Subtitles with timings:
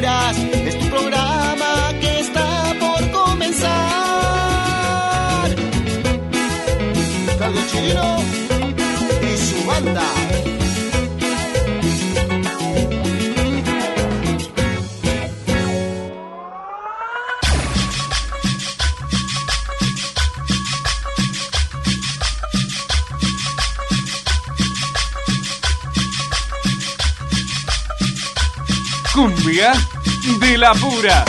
[0.00, 3.68] Es tu programa que está por comenzar.
[7.36, 8.18] Carlos Chirino
[9.20, 10.17] y su banda.
[30.56, 31.24] La pura.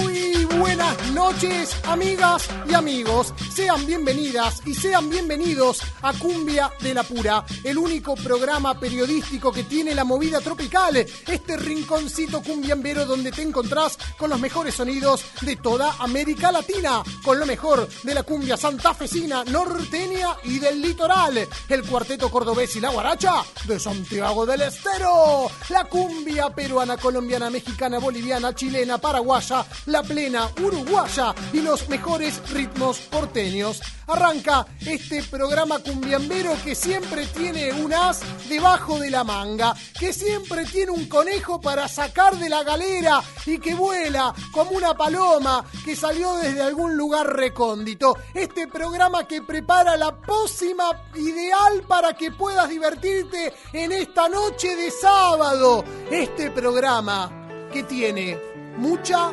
[0.00, 3.32] Muy buenas noches, amigas y amigos.
[3.54, 9.64] Sean bienvenidas y sean bienvenidos a Cumbia de la Pura, el único programa periodístico que
[9.64, 15.56] tiene la movida tropical, este rinconcito cumbiambero donde te encontrás con los mejores sonidos de
[15.56, 21.82] toda América Latina, con lo mejor de la cumbia santafesina, norteña y del litoral, el
[21.84, 28.54] cuarteto cordobés y la guaracha de Santiago del Estero, la cumbia peruana, colombiana, mexicana, boliviana,
[28.54, 33.80] chilena, paraguaya, la plena, uruguaya y los mejores ritmos porteños.
[34.06, 40.64] Arranca este programa cumbiambero que siempre tiene un as debajo de la manga, que siempre
[40.64, 45.94] tiene un conejo para sacar de la galera y que vuela como una paloma que
[45.94, 48.16] salió desde algún lugar recóndito.
[48.34, 54.90] Este programa que prepara la pócima ideal para que puedas divertirte en esta noche de
[54.90, 55.84] sábado.
[56.10, 58.38] Este programa que tiene
[58.76, 59.30] mucha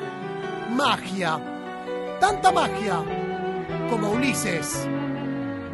[0.70, 1.40] magia.
[2.20, 3.04] Tanta magia
[3.90, 4.88] como Ulises.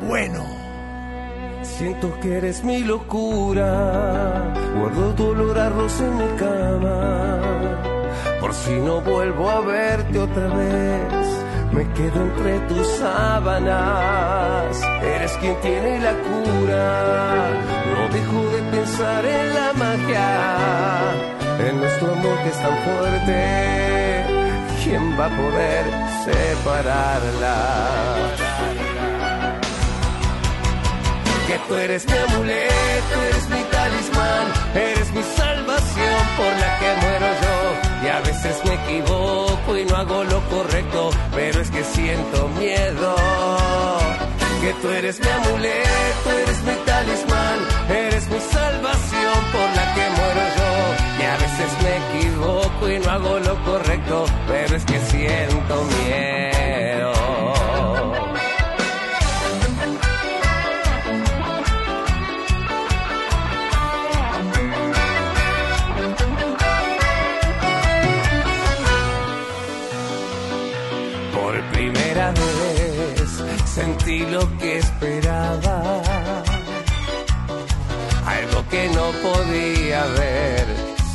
[0.08, 0.59] Bueno.
[1.62, 7.40] Siento que eres mi locura, guardo tu olor a rosa en mi cama.
[8.40, 11.28] Por si no vuelvo a verte otra vez,
[11.72, 14.82] me quedo entre tus sábanas.
[15.04, 17.50] Eres quien tiene la cura,
[17.94, 21.14] no dejo de pensar en la magia,
[21.68, 24.26] en nuestro amor que es tan fuerte.
[24.84, 25.86] ¿Quién va a poder
[26.26, 27.58] separarla?
[31.50, 34.46] Que tú eres mi amuleto, eres mi talismán,
[34.76, 38.06] eres mi salvación por la que muero yo.
[38.06, 43.16] Y a veces me equivoco y no hago lo correcto, pero es que siento miedo.
[44.62, 47.60] Que tú eres mi amuleto, eres mi talismán,
[47.90, 50.72] eres mi salvación por la que muero yo.
[51.20, 57.59] Y a veces me equivoco y no hago lo correcto, pero es que siento miedo.
[74.10, 76.02] Sentí lo que esperaba.
[78.26, 80.66] Algo que no podía ver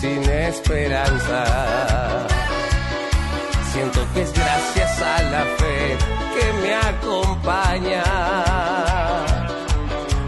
[0.01, 1.45] sin esperanza.
[3.73, 5.97] Siento que es gracias a la fe
[6.35, 8.03] que me acompaña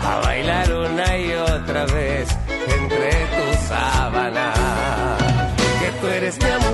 [0.03, 2.29] a bailar una y otra vez
[2.79, 4.59] entre tus sábanas.
[5.81, 6.66] Que tú eres mi amuleto,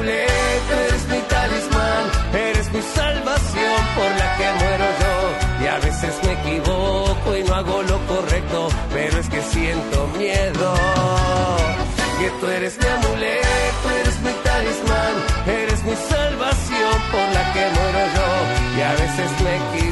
[6.02, 10.74] veces me equivoco y no hago lo correcto, pero es que siento miedo.
[12.18, 15.14] Que tú eres mi amuleto, eres mi talismán,
[15.46, 18.78] eres mi salvación por la que muero yo.
[18.78, 19.91] Y a veces me equivoco.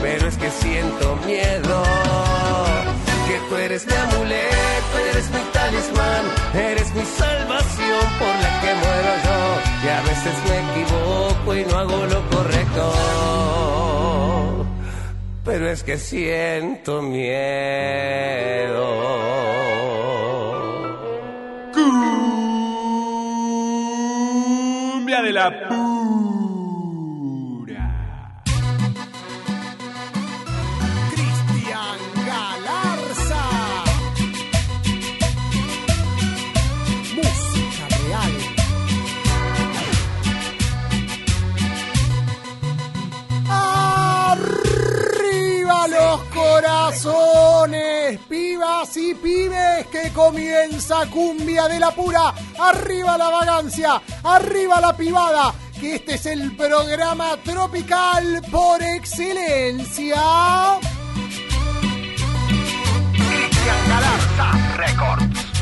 [0.00, 1.82] pero es que siento miedo.
[3.28, 6.24] Que tú eres mi amuleto, eres mi talismán,
[6.54, 9.38] eres mi salvación por la que muero yo.
[9.84, 12.84] Y a veces me equivoco y no hago lo correcto.
[15.44, 18.86] Pero es que siento miedo.
[24.94, 25.50] Cumbia de la
[46.94, 48.20] corazones!
[48.28, 52.32] Pibas y pibes que comienza Cumbia de la Pura.
[52.58, 54.00] ¡Arriba la vagancia!
[54.22, 55.54] ¡Arriba la pibada!
[55.80, 60.20] Que este es el programa tropical por excelencia.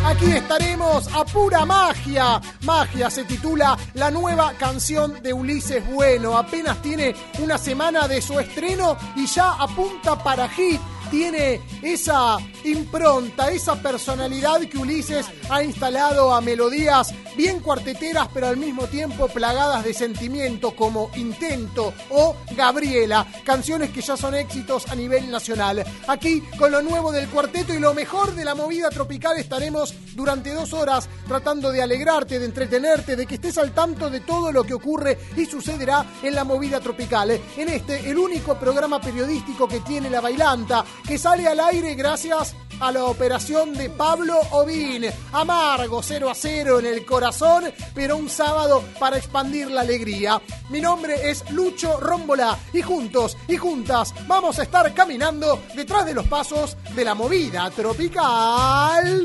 [0.05, 2.41] Aquí estaremos a pura magia.
[2.63, 6.37] Magia se titula la nueva canción de Ulises Bueno.
[6.37, 10.81] Apenas tiene una semana de su estreno y ya apunta para hit.
[11.13, 18.57] Tiene esa impronta, esa personalidad que Ulises ha instalado a melodías bien cuarteteras, pero al
[18.57, 24.95] mismo tiempo plagadas de sentimiento, como Intento o Gabriela, canciones que ya son éxitos a
[24.95, 25.85] nivel nacional.
[26.09, 30.53] Aquí, con lo nuevo del cuarteto y lo mejor de la movida tropical, estaremos durante
[30.53, 34.65] dos horas tratando de alegrarte, de entretenerte, de que estés al tanto de todo lo
[34.65, 37.31] que ocurre y sucederá en la movida tropical.
[37.57, 42.55] En este, el único programa periodístico que tiene la bailanta, que sale al aire gracias
[42.83, 45.05] a la operación de Pablo Ovín.
[45.33, 47.65] Amargo 0 a 0 en el corazón,
[47.95, 50.43] pero un sábado para expandir la alegría.
[50.69, 56.15] Mi nombre es Lucho Rómbola y juntos y juntas vamos a estar caminando detrás de
[56.15, 59.23] los pasos de la movida tropical.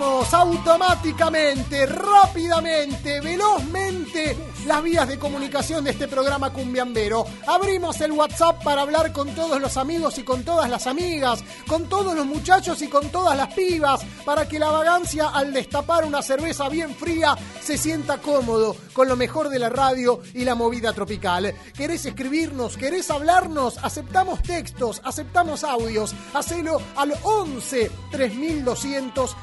[0.00, 4.34] Automáticamente, rápidamente, velozmente
[4.66, 7.26] las vías de comunicación de este programa cumbiambero.
[7.46, 11.88] Abrimos el WhatsApp para hablar con todos los amigos y con todas las amigas, con
[11.88, 16.22] todos los muchachos y con todas las pibas, para que la vagancia al destapar una
[16.22, 20.92] cerveza bien fría se sienta cómodo con lo mejor de la radio y la movida
[20.92, 21.54] tropical.
[21.76, 22.76] ¿Querés escribirnos?
[22.76, 23.78] ¿Querés hablarnos?
[23.82, 26.14] Aceptamos textos, aceptamos audios.
[26.32, 29.36] Hacelo al 11 3200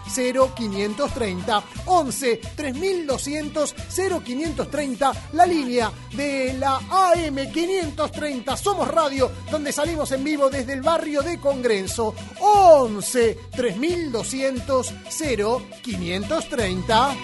[0.56, 1.64] 0530.
[1.86, 3.76] 11 3200
[4.24, 10.82] 0530, la línea de la AM 530 Somos Radio, donde salimos en vivo desde el
[10.82, 12.14] barrio de Congreso.
[12.40, 17.16] 11 3200 0530.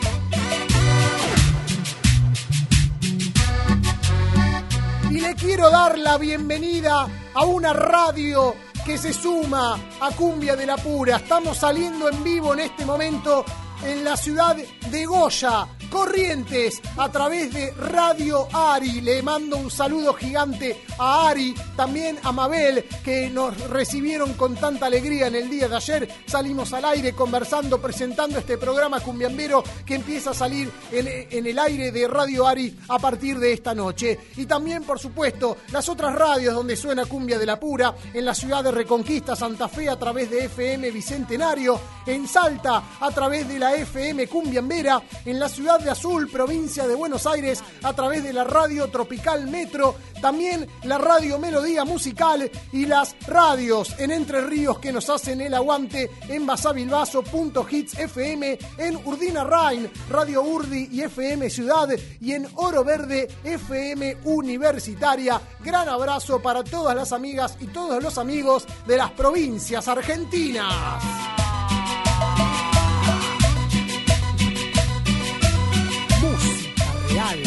[5.12, 8.56] Y le quiero dar la bienvenida a una radio
[8.86, 11.18] que se suma a Cumbia de la Pura.
[11.18, 13.46] Estamos saliendo en vivo en este momento
[13.86, 19.02] en la ciudad de Goya, Corrientes, a través de Radio Ari.
[19.02, 24.86] Le mando un saludo gigante a Ari, también a Mabel, que nos recibieron con tanta
[24.86, 26.10] alegría en el día de ayer.
[26.26, 31.60] Salimos al aire conversando, presentando este programa cumbiambero que empieza a salir en, en el
[31.60, 34.20] aire de Radio Ari a partir de esta noche.
[34.38, 38.34] Y también, por supuesto, las otras radios donde suena Cumbia de la Pura, en la
[38.34, 43.60] ciudad de Reconquista, Santa Fe, a través de FM Bicentenario, en Salta, a través de
[43.60, 48.34] la FM Cumbiambera, en la ciudad de Azul, provincia de Buenos Aires, a través de
[48.34, 54.80] la radio Tropical Metro, también la radio Melodía Musical y las radios en Entre Ríos
[54.80, 60.90] que nos hacen el aguante en Basavilbaso, Punto Hits FM, en Urdina Rain, Radio Urdi
[60.92, 61.90] y FM Ciudad
[62.22, 65.42] y en Oro Verde FM Universitaria.
[65.64, 71.43] Gran abrazo para todas las amigas y todos los amigos de las provincias argentinas.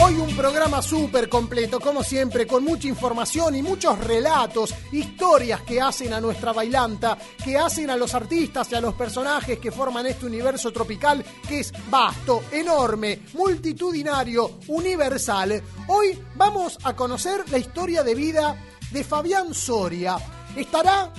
[0.02, 5.80] Hoy un programa súper completo, como siempre, con mucha información y muchos relatos, historias que
[5.80, 10.06] hacen a nuestra bailanta, que hacen a los artistas y a los personajes que forman
[10.06, 15.62] este universo tropical que es vasto, enorme, multitudinario, universal.
[15.88, 18.56] Hoy vamos a conocer la historia de vida
[18.90, 20.16] de Fabián Soria.
[20.56, 21.12] ¿Estará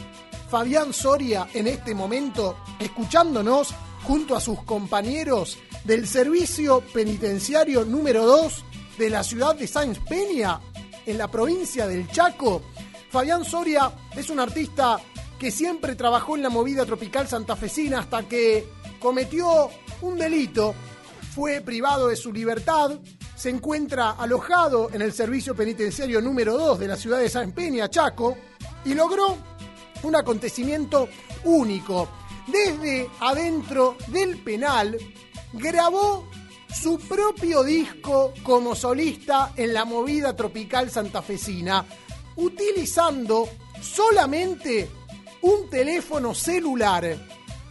[0.50, 3.74] Fabián Soria en este momento escuchándonos
[4.04, 8.66] junto a sus compañeros del Servicio Penitenciario número 2
[8.98, 10.60] de la ciudad de Sáenz Peña,
[11.06, 12.62] en la provincia del Chaco.
[13.10, 15.00] Fabián Soria es un artista
[15.40, 18.68] que siempre trabajó en la movida tropical santafesina hasta que
[19.00, 19.70] cometió
[20.02, 20.76] un delito,
[21.34, 22.92] fue privado de su libertad,
[23.38, 27.90] se encuentra alojado en el Servicio Penitenciario número 2 de la ciudad de Sáenz Peña,
[27.90, 28.38] Chaco,
[28.84, 29.38] y logró
[30.04, 31.08] un acontecimiento
[31.46, 32.10] único.
[32.48, 34.98] Desde adentro del penal
[35.58, 36.28] grabó
[36.74, 41.86] su propio disco como solista en la movida tropical santafesina,
[42.36, 43.50] utilizando
[43.82, 44.90] solamente
[45.42, 47.18] un teléfono celular.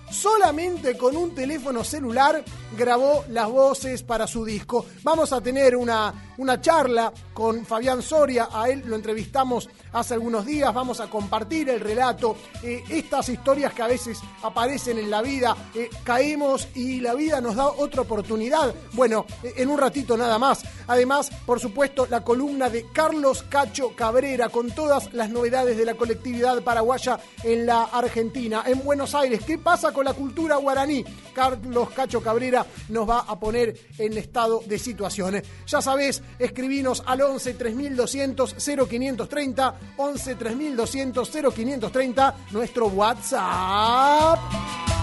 [0.09, 2.45] Solamente con un teléfono celular
[2.79, 4.87] grabó las voces para su disco.
[5.03, 10.45] Vamos a tener una, una charla con Fabián Soria, a él lo entrevistamos hace algunos
[10.45, 15.23] días, vamos a compartir el relato, eh, estas historias que a veces aparecen en la
[15.23, 18.75] vida, eh, caemos y la vida nos da otra oportunidad.
[18.93, 20.65] Bueno, eh, en un ratito nada más.
[20.87, 25.95] Además, por supuesto, la columna de Carlos Cacho Cabrera con todas las novedades de la
[25.95, 29.41] colectividad paraguaya en la Argentina, en Buenos Aires.
[29.47, 31.05] ¿Qué pasa con la cultura guaraní?
[31.35, 35.45] Carlos Cacho Cabrera nos va a poner en estado de situaciones.
[35.67, 38.57] Ya sabés, escribinos al 11 3200
[38.89, 44.96] 0530, 11 3200 0530, nuestro WhatsApp.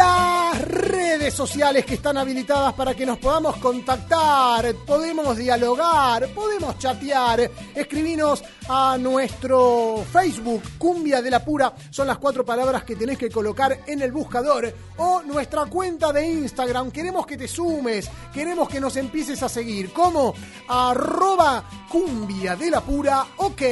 [0.00, 7.50] Las redes sociales que están habilitadas para que nos podamos contactar, podemos dialogar, podemos chatear,
[7.74, 13.28] escribinos a nuestro Facebook, Cumbia de la Pura, son las cuatro palabras que tenés que
[13.28, 18.80] colocar en el buscador, o nuestra cuenta de Instagram, queremos que te sumes, queremos que
[18.80, 20.32] nos empieces a seguir, como
[20.66, 23.62] arroba Cumbia de la Pura, ok,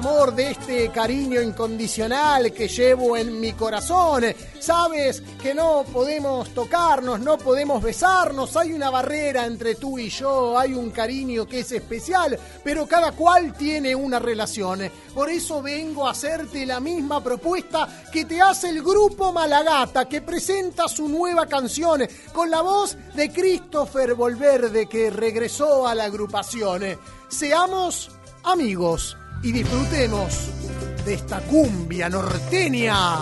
[0.00, 4.24] Amor, de este cariño incondicional que llevo en mi corazón.
[4.58, 10.58] Sabes que no podemos tocarnos, no podemos besarnos, hay una barrera entre tú y yo,
[10.58, 14.90] hay un cariño que es especial, pero cada cual tiene una relación.
[15.12, 20.22] Por eso vengo a hacerte la misma propuesta que te hace el grupo Malagata, que
[20.22, 26.98] presenta su nueva canción con la voz de Christopher Volverde, que regresó a la agrupación.
[27.28, 28.10] Seamos
[28.44, 30.50] amigos y disfrutemos
[31.04, 33.18] de esta cumbia norteña.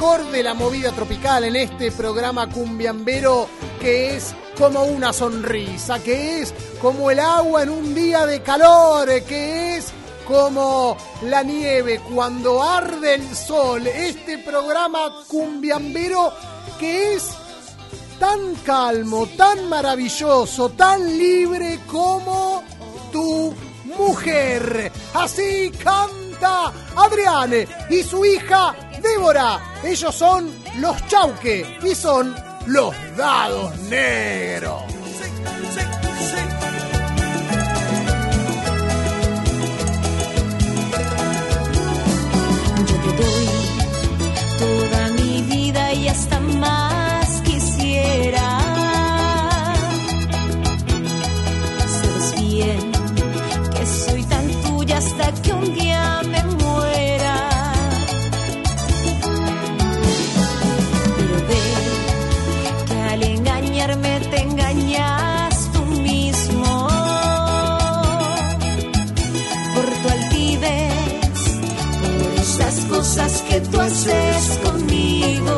[0.00, 3.46] De la movida tropical en este programa cumbiambero
[3.78, 9.06] que es como una sonrisa, que es como el agua en un día de calor,
[9.24, 9.92] que es
[10.26, 13.86] como la nieve cuando arde el sol.
[13.86, 16.32] Este programa cumbiambero
[16.78, 17.28] que es
[18.18, 22.62] tan calmo, tan maravilloso, tan libre como
[23.12, 23.52] tu
[23.98, 24.90] mujer.
[25.12, 29.69] Así canta Adriane y su hija Débora.
[29.82, 32.34] Ellos son los Chauque y son
[32.66, 34.82] los dados negros.
[42.86, 43.48] Yo te doy
[44.58, 48.60] toda mi vida y hasta más quisiera.
[51.88, 52.92] Sabes bien
[53.74, 56.49] que soy tan tuya hasta que un día me
[73.70, 75.54] tú haces conmigo.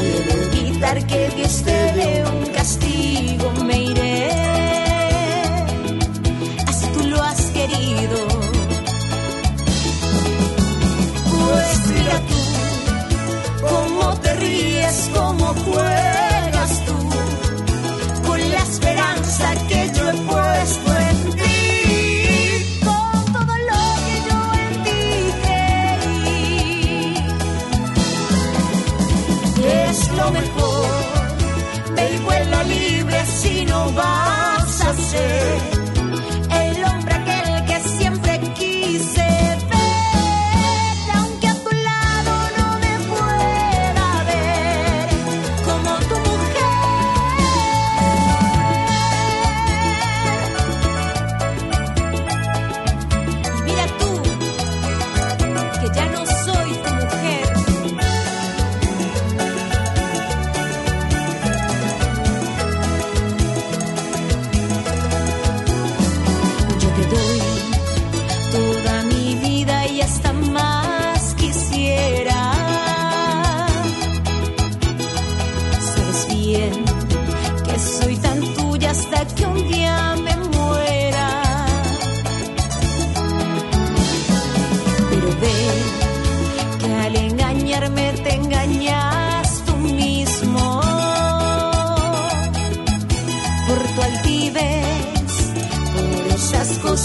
[0.00, 4.30] Quiero evitar que Dios te dé un castigo, me iré.
[6.66, 8.18] Así tú lo has querido.
[11.30, 16.98] Pues mira tú, cómo te ríes, cómo juegas tú,
[18.26, 19.75] con la esperanza que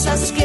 [0.06, 0.41] cosas que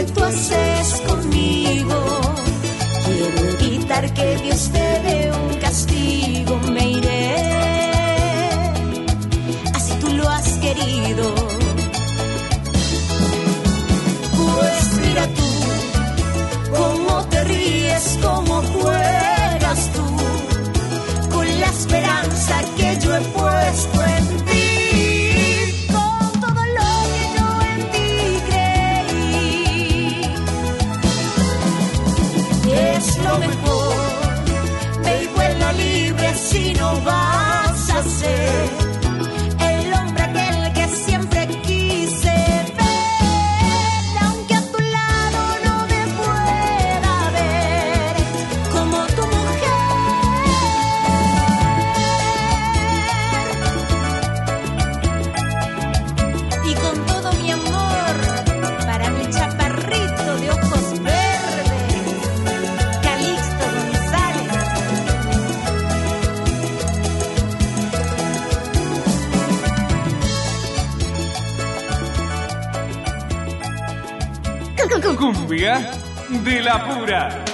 [76.77, 77.45] de la pura.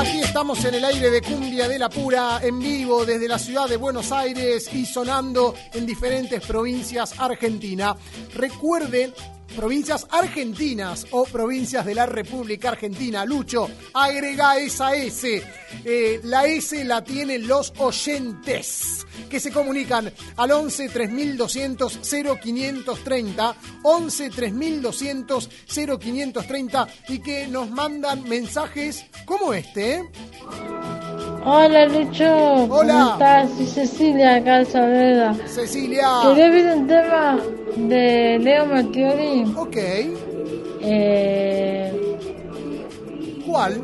[0.00, 3.68] Aquí estamos en el aire de Cumbia de la Pura, en vivo desde la ciudad
[3.68, 7.96] de Buenos Aires y sonando en diferentes provincias argentinas.
[8.34, 9.12] Recuerden,
[9.52, 13.24] provincias argentinas o provincias de la República Argentina.
[13.24, 15.42] Lucho, agrega esa S.
[15.84, 24.30] Eh, la S la tienen los oyentes que se comunican al 11 3200 0530, 11
[24.30, 29.94] 3200 0530 y que nos mandan mensajes como este.
[29.96, 30.02] ¿eh?
[31.44, 32.68] Hola Lucho, Hola.
[32.68, 33.50] ¿cómo estás?
[33.56, 35.34] Soy Cecilia acá de Saavedra.
[35.46, 36.06] Cecilia.
[36.28, 37.38] Quería ver un tema
[37.76, 39.52] de Leo Mattioli.
[39.56, 39.76] Ok,
[40.84, 41.92] Eh,
[43.46, 43.80] ¿cuál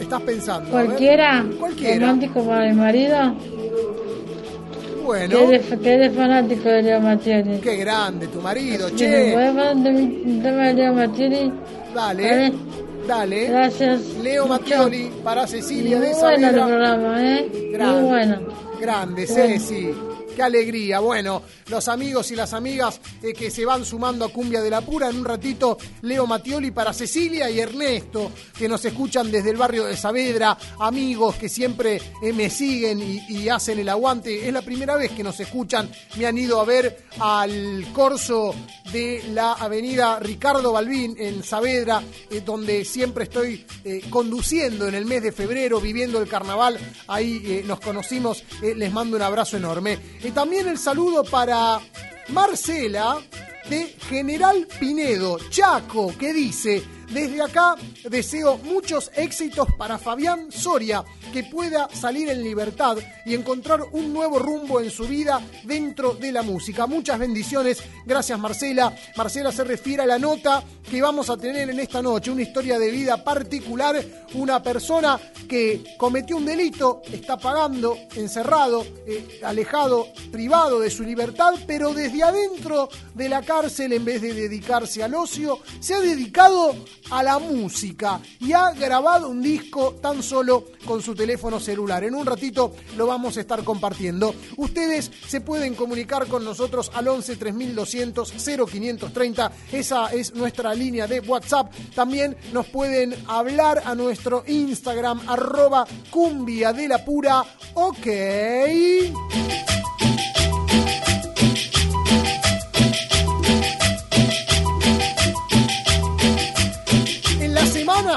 [0.00, 0.70] estás pensando?
[0.70, 2.06] Cualquiera, Cualquiera.
[2.06, 3.34] romántico para mi marido,
[5.04, 7.58] Bueno, que eres, que eres fanático de Leo Mattioli.
[7.60, 9.30] qué grande tu marido, ¿Me che.
[9.32, 11.52] puedes poner un tema de Leo Mattioli?
[11.94, 12.52] Dale, Dale.
[13.08, 13.46] Dale.
[13.46, 14.00] Gracias.
[14.22, 14.46] Leo.
[14.46, 17.70] Mattioli para Cecilia Muy de bueno el programa, ¿eh?
[17.72, 18.00] Grande.
[18.00, 18.40] Muy bueno.
[18.80, 19.26] Grande.
[19.26, 19.94] Ceci.
[20.38, 21.00] Qué alegría.
[21.00, 24.82] Bueno, los amigos y las amigas eh, que se van sumando a Cumbia de la
[24.82, 25.10] Pura.
[25.10, 29.84] En un ratito, Leo Matioli para Cecilia y Ernesto, que nos escuchan desde el barrio
[29.86, 30.56] de Saavedra.
[30.78, 34.46] Amigos que siempre eh, me siguen y, hacen el aguante.
[34.46, 35.90] Es la primera vez que nos escuchan.
[36.16, 38.54] Me han ido a ver al corso
[38.92, 43.66] de la avenida Ricardo Balbín en Saavedra, eh, donde siempre estoy
[44.08, 46.78] conduciendo en el mes de febrero, viviendo el carnaval.
[47.08, 48.44] Ahí nos conocimos.
[48.62, 49.98] Les mando un abrazo enorme.
[50.28, 51.80] Y también el saludo para
[52.28, 53.18] Marcela
[53.70, 57.76] de General Pinedo, Chaco, que dice, desde acá
[58.08, 64.38] deseo muchos éxitos para Fabián Soria, que pueda salir en libertad y encontrar un nuevo
[64.38, 66.86] rumbo en su vida dentro de la música.
[66.86, 68.94] Muchas bendiciones, gracias Marcela.
[69.16, 72.78] Marcela se refiere a la nota que vamos a tener en esta noche, una historia
[72.78, 74.02] de vida particular,
[74.34, 75.18] una persona
[75.48, 82.22] que cometió un delito, está pagando, encerrado, eh, alejado, privado de su libertad, pero desde
[82.22, 86.74] adentro de la cárcel, en vez de dedicarse al ocio, se ha dedicado
[87.10, 92.04] a la música y ha grabado un disco tan solo con su teléfono celular.
[92.04, 94.34] En un ratito lo vamos a estar compartiendo.
[94.56, 99.52] Ustedes se pueden comunicar con nosotros al 11 3200 0530.
[99.72, 101.72] Esa es nuestra línea de WhatsApp.
[101.94, 107.44] También nos pueden hablar a nuestro Instagram arroba cumbia de la pura.
[107.74, 108.06] Ok.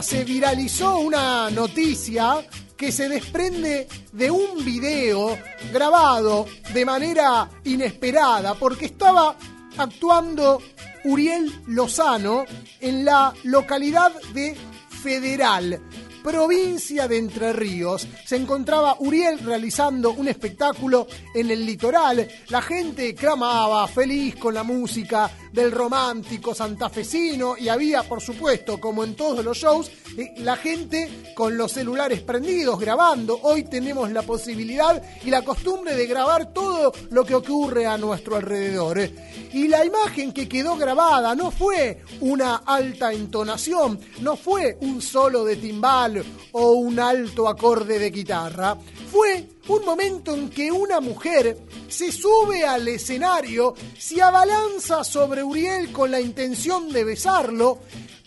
[0.01, 5.37] Se viralizó una noticia que se desprende de un video
[5.71, 9.35] grabado de manera inesperada porque estaba
[9.77, 10.59] actuando
[11.03, 12.45] Uriel Lozano
[12.79, 14.57] en la localidad de
[15.03, 15.81] Federal,
[16.23, 18.07] provincia de Entre Ríos.
[18.25, 22.27] Se encontraba Uriel realizando un espectáculo en el litoral.
[22.49, 29.03] La gente clamaba, feliz con la música del romántico santafesino y había, por supuesto, como
[29.03, 33.39] en todos los shows, eh, la gente con los celulares prendidos grabando.
[33.43, 38.35] Hoy tenemos la posibilidad y la costumbre de grabar todo lo que ocurre a nuestro
[38.35, 38.99] alrededor.
[38.99, 39.49] eh.
[39.53, 45.43] Y la imagen que quedó grabada no fue una alta entonación, no fue un solo
[45.43, 48.77] de timbal o un alto acorde de guitarra.
[49.11, 55.91] Fue un momento en que una mujer se sube al escenario, se abalanza sobre Uriel
[55.91, 57.79] con la intención de besarlo,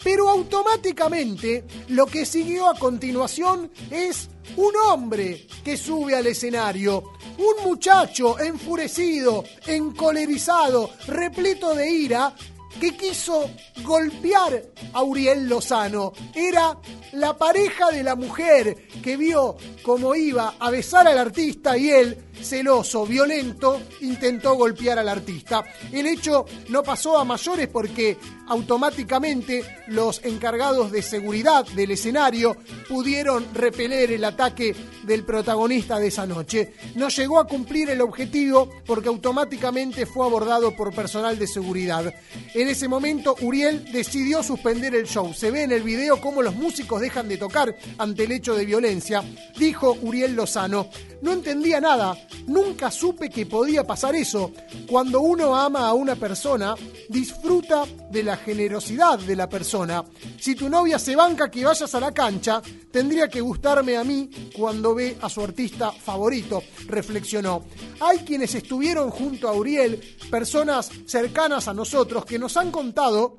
[0.02, 7.02] pero automáticamente lo que siguió a continuación es un hombre que sube al escenario,
[7.38, 12.34] un muchacho enfurecido, encolerizado, repleto de ira,
[12.80, 13.50] que quiso
[13.82, 16.12] golpear a Uriel Lozano.
[16.34, 16.78] Era
[17.12, 22.18] la pareja de la mujer que vio cómo iba a besar al artista y él,
[22.42, 25.64] celoso, violento, intentó golpear al artista.
[25.92, 28.16] El hecho no pasó a mayores porque
[28.48, 32.56] automáticamente los encargados de seguridad del escenario
[32.88, 36.74] pudieron repeler el ataque del protagonista de esa noche.
[36.94, 42.12] No llegó a cumplir el objetivo porque automáticamente fue abordado por personal de seguridad.
[42.54, 45.32] En ese momento Uriel decidió suspender el show.
[45.34, 48.64] Se ve en el video cómo los músicos dejan de tocar ante el hecho de
[48.64, 49.22] violencia.
[49.56, 50.88] Dijo Uriel Lozano,
[51.22, 52.16] no entendía nada,
[52.46, 54.52] nunca supe que podía pasar eso.
[54.88, 56.74] Cuando uno ama a una persona,
[57.08, 60.04] disfruta de la generosidad de la persona.
[60.38, 64.30] Si tu novia se banca que vayas a la cancha, tendría que gustarme a mí
[64.56, 67.64] cuando ve a su artista favorito, reflexionó.
[68.00, 73.38] Hay quienes estuvieron junto a Uriel, personas cercanas a nosotros, que nos han contado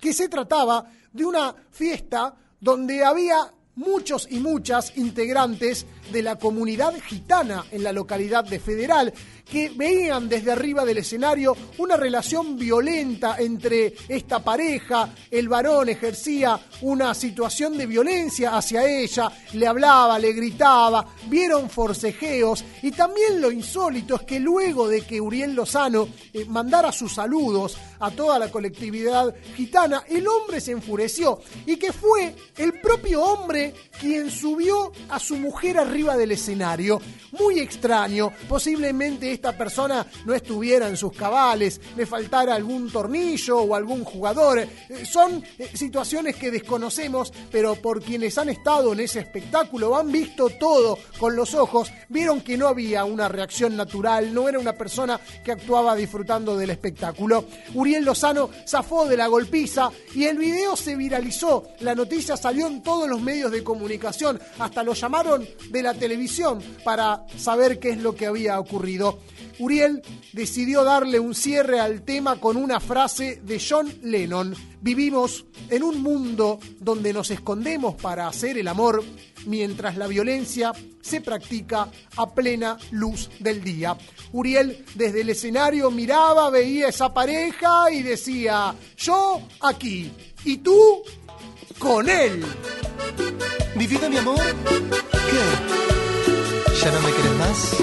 [0.00, 6.94] que se trataba de una fiesta donde había muchos y muchas integrantes de la comunidad
[7.00, 9.12] gitana en la localidad de Federal
[9.50, 16.58] que veían desde arriba del escenario una relación violenta entre esta pareja, el varón ejercía
[16.82, 23.50] una situación de violencia hacia ella, le hablaba, le gritaba, vieron forcejeos y también lo
[23.50, 28.50] insólito es que luego de que Uriel Lozano eh, mandara sus saludos a toda la
[28.50, 35.18] colectividad gitana, el hombre se enfureció y que fue el propio hombre quien subió a
[35.18, 37.00] su mujer arriba del escenario.
[37.32, 43.74] Muy extraño, posiblemente esta persona no estuviera en sus cabales, le faltara algún tornillo o
[43.74, 44.58] algún jugador.
[44.58, 44.68] Eh,
[45.04, 50.48] Son eh, situaciones que desconocemos, pero por quienes han estado en ese espectáculo, han visto
[50.48, 55.20] todo con los ojos, vieron que no había una reacción natural, no era una persona
[55.44, 57.44] que actuaba disfrutando del espectáculo.
[57.74, 61.68] Uriel Lozano zafó de la golpiza y el video se viralizó.
[61.80, 66.60] La noticia salió en todos los medios de comunicación, hasta lo llamaron de la televisión
[66.84, 69.18] para saber qué es lo que había ocurrido.
[69.58, 74.54] Uriel decidió darle un cierre al tema con una frase de John Lennon.
[74.80, 79.04] Vivimos en un mundo donde nos escondemos para hacer el amor,
[79.46, 83.98] mientras la violencia se practica a plena luz del día.
[84.32, 90.10] Uriel desde el escenario miraba, veía esa pareja y decía, yo aquí
[90.44, 91.02] y tú
[91.80, 92.44] con él.
[93.74, 95.42] Mi vida, mi amor, ¿qué?
[96.80, 97.76] ¿Ya no me quieres más?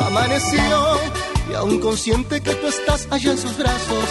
[0.00, 1.00] Amaneció
[1.50, 4.04] y aún consciente que tú estás allá en sus brazos,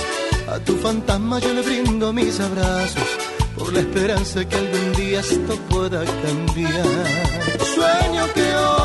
[0.47, 3.10] a tu fantasma yo le brindo mis abrazos,
[3.58, 6.86] por la esperanza que algún día esto pueda cambiar.
[7.73, 8.77] Sueño que hoy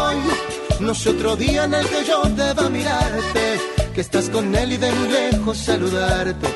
[0.83, 3.61] no sé otro día en el que yo deba mirarte,
[3.95, 6.49] que estás con él y de muy lejos saludarte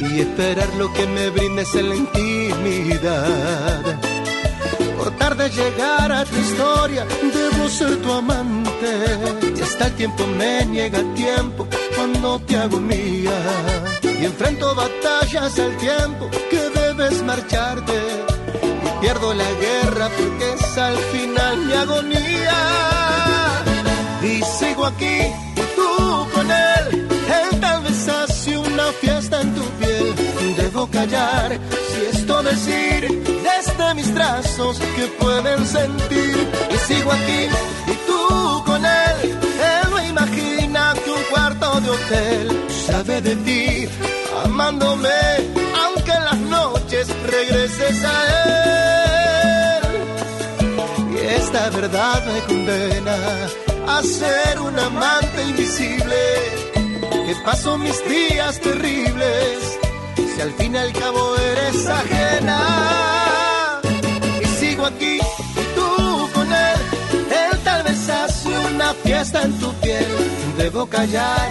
[0.00, 3.82] y esperar lo que me brindes en la intimidad.
[4.98, 8.92] Por tarde llegar a tu historia, debo ser tu amante.
[9.56, 11.66] Y hasta el tiempo me niega tiempo
[11.96, 13.32] cuando te hago mía.
[14.02, 17.98] Y enfrento batallas al tiempo que debes marcharte.
[18.84, 23.09] Y pierdo la guerra porque es al final mi agonía.
[24.22, 25.18] Y sigo aquí,
[25.56, 27.08] y tú con él.
[27.10, 30.14] Él tal vez hace una fiesta en tu piel.
[30.56, 36.48] Debo callar si esto decir desde mis trazos que pueden sentir.
[36.70, 37.48] Y sigo aquí,
[37.86, 39.16] y tú con él.
[39.22, 43.88] Él no imagina que un cuarto de hotel sabe de ti,
[44.44, 45.08] amándome,
[45.82, 48.16] aunque en las noches regreses a
[49.78, 49.82] él.
[51.14, 53.16] Y esta verdad me condena
[53.98, 56.22] a ser un amante invisible
[57.26, 59.78] que paso mis días terribles
[60.16, 62.60] si al fin y al cabo eres ajena
[64.42, 66.80] y sigo aquí y tú con él
[67.12, 68.00] él tal vez
[68.46, 70.06] una fiesta en tu piel.
[70.56, 71.48] Debo callar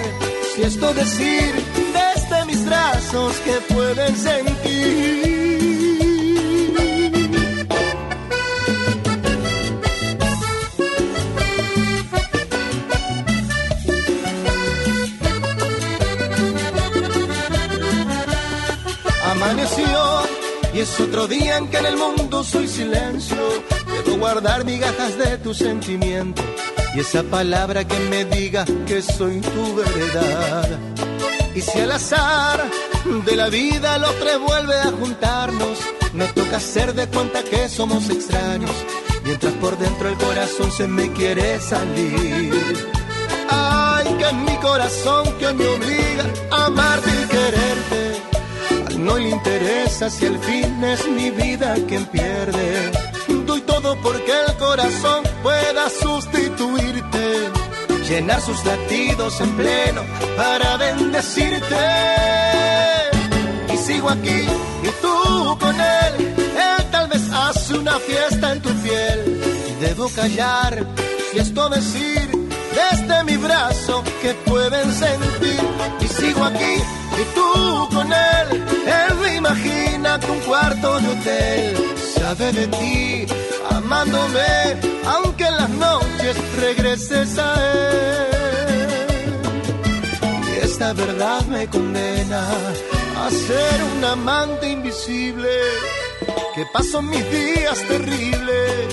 [0.56, 1.54] si esto decir
[1.94, 5.29] desde mis brazos que pueden sentir.
[20.82, 23.38] Es otro día en que en el mundo soy silencio.
[24.06, 26.42] Debo guardar migajas de tu sentimiento
[26.96, 30.80] y esa palabra que me diga que soy tu verdad.
[31.54, 32.64] Y si al azar
[33.26, 35.80] de la vida los tres vuelve a juntarnos,
[36.14, 38.72] me toca hacer de cuenta que somos extraños,
[39.24, 42.54] mientras por dentro el corazón se me quiere salir.
[43.50, 48.39] Ay, que es mi corazón que me obliga a amarte y quererte.
[49.00, 52.92] No le interesa si al fin es mi vida quien pierde.
[53.46, 57.50] Doy todo porque el corazón pueda sustituirte,
[58.08, 60.02] llenar sus latidos en pleno
[60.36, 61.86] para bendecirte.
[63.74, 64.42] Y sigo aquí
[64.84, 66.36] y tú con él.
[66.38, 69.42] Él tal vez hace una fiesta en tu piel.
[69.70, 70.86] Y debo callar
[71.34, 72.30] y esto decir
[72.76, 75.60] desde mi brazo que pueden sentir.
[76.02, 76.84] Y sigo aquí
[77.22, 78.48] y tú con él.
[79.00, 81.78] Él me imagina que un cuarto de hotel
[82.16, 83.26] sabe de ti,
[83.70, 88.40] amándome, aunque en las noches regreses a él.
[90.48, 92.44] Y esta verdad me condena
[93.24, 95.50] a ser un amante invisible,
[96.56, 98.88] que paso mis días terribles,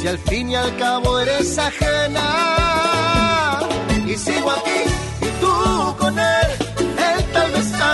[0.00, 2.28] si al fin y al cabo eres ajena.
[4.06, 4.80] Y sigo aquí
[5.22, 6.39] y tú con él, él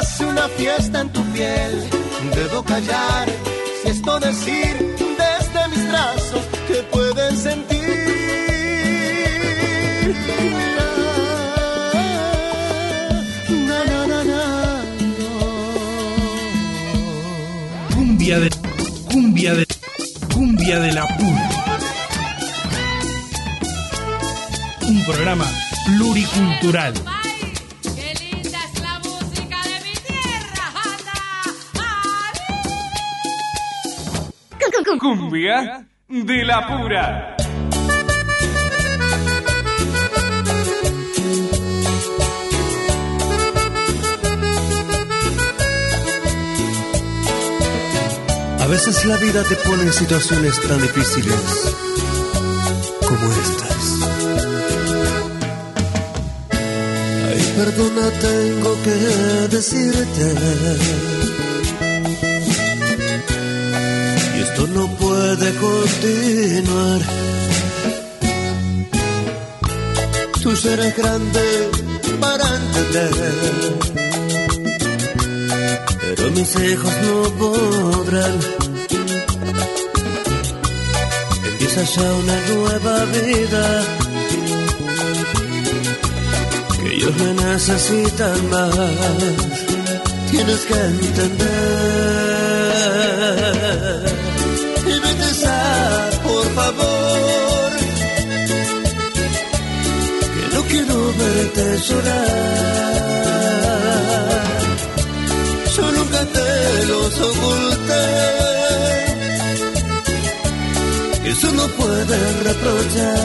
[0.07, 1.73] hace una fiesta en tu piel,
[2.35, 3.27] debo callar
[3.83, 4.75] si esto decir
[5.23, 7.77] desde mis brazos que pueden sentir.
[13.69, 14.83] Na, na,
[17.95, 18.51] Cumbia de.
[19.11, 19.67] Cumbia de.
[20.33, 21.49] Cumbia de la pura.
[24.89, 25.47] Un programa
[25.87, 26.95] pluricultural.
[35.07, 37.37] Cumbia de la pura.
[48.59, 51.77] A veces la vida te pone en situaciones tan difíciles
[53.07, 53.85] como estas.
[57.29, 58.97] Ay, perdona, tengo que
[59.57, 61.46] decirte.
[64.69, 67.01] No puede continuar.
[70.43, 71.71] Tú serás grande
[72.21, 73.77] para entender
[76.17, 78.39] pero mis hijos no podrán.
[81.51, 83.83] Empieza ya una nueva vida
[86.79, 88.75] que ellos me necesitan más.
[90.31, 92.06] Tienes que entender
[101.45, 102.77] llorar
[105.77, 108.07] yo nunca te los oculté.
[111.31, 112.17] Eso no puede
[112.49, 113.19] reprochar.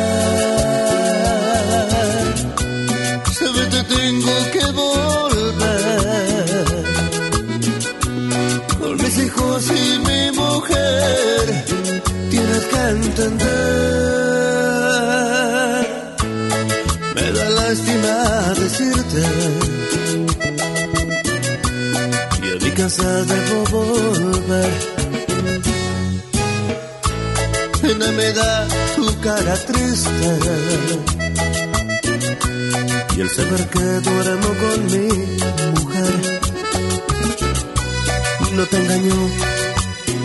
[3.40, 6.66] Sabes, te tengo que volver.
[8.80, 11.44] Con mis hijos y mi mujer,
[12.30, 13.72] tienes que entender.
[17.16, 19.22] Me da lástima decirte
[22.44, 24.72] y a mi casa debo volver.
[27.82, 30.30] Pena me da tu cara triste
[33.16, 35.08] y el saber que duermo con mi
[35.80, 36.14] mujer.
[38.52, 39.18] No te engaño,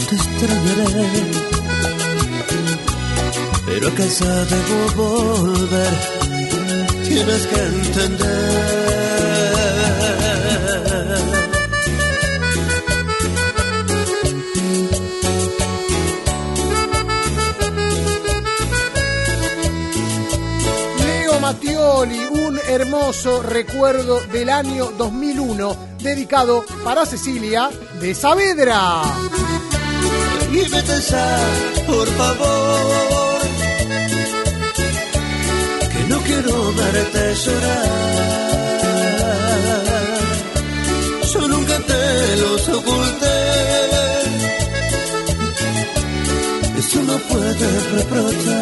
[0.09, 1.09] te extrañaré,
[3.67, 6.16] pero a casa debo volver.
[7.17, 8.27] Tienes que entender.
[21.07, 29.01] Leo Mattioli, un hermoso recuerdo del año 2001, dedicado para Cecilia de Saavedra.
[30.53, 30.59] y
[31.87, 33.16] por favor.
[36.77, 37.87] Verte llorar.
[41.33, 43.37] Yo nunca te los oculté.
[46.79, 48.56] Eso no puedes reprochar.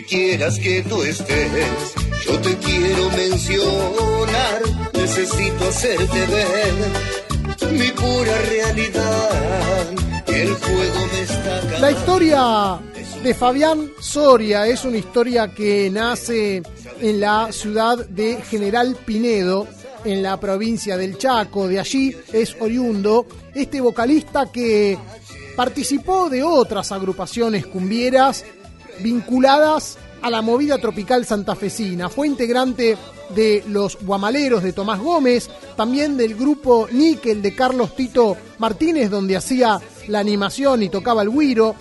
[0.00, 4.62] Quieras que tú estés, yo te quiero mencionar.
[4.94, 9.90] Necesito hacerte ver mi pura realidad.
[10.26, 11.80] El fuego me.
[11.80, 12.80] La historia
[13.22, 16.62] de Fabián Soria es una historia que nace
[17.00, 19.68] en la ciudad de General Pinedo,
[20.06, 21.68] en la provincia del Chaco.
[21.68, 24.96] De allí es oriundo este vocalista que
[25.54, 28.42] participó de otras agrupaciones cumbieras
[29.02, 32.08] vinculadas a la movida tropical santafesina.
[32.08, 32.96] Fue integrante
[33.34, 39.36] de los Guamaleros de Tomás Gómez, también del grupo Níquel de Carlos Tito Martínez, donde
[39.36, 41.74] hacía la animación y tocaba el güiro.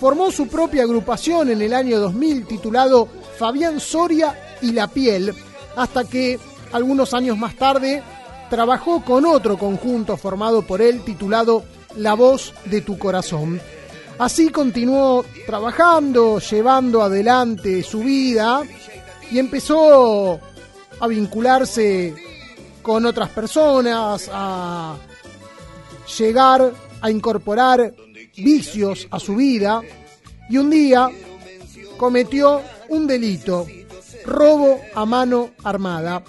[0.00, 3.08] Formó su propia agrupación en el año 2000 titulado
[3.38, 5.34] Fabián Soria y la Piel,
[5.76, 6.38] hasta que
[6.72, 8.02] algunos años más tarde
[8.50, 11.64] trabajó con otro conjunto formado por él titulado
[11.96, 13.60] La Voz de tu Corazón.
[14.18, 18.62] Así continuó trabajando, llevando adelante su vida
[19.30, 20.40] y empezó
[21.00, 22.14] a vincularse
[22.80, 24.96] con otras personas, a
[26.18, 27.94] llegar a incorporar
[28.36, 29.80] vicios a su vida
[30.48, 31.08] y un día
[31.96, 33.66] cometió un delito,
[34.24, 36.22] robo a mano armada.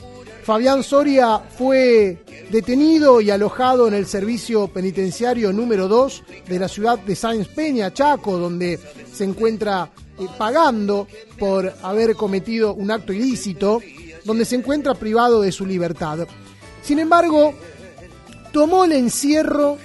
[0.46, 7.00] Fabián Soria fue detenido y alojado en el servicio penitenciario número 2 de la ciudad
[7.00, 8.80] de Sáenz Peña, Chaco, donde
[9.12, 9.90] se encuentra
[10.20, 11.08] eh, pagando
[11.40, 13.82] por haber cometido un acto ilícito,
[14.24, 16.28] donde se encuentra privado de su libertad.
[16.84, 17.56] Sin embargo,
[18.52, 19.80] tomó el encierro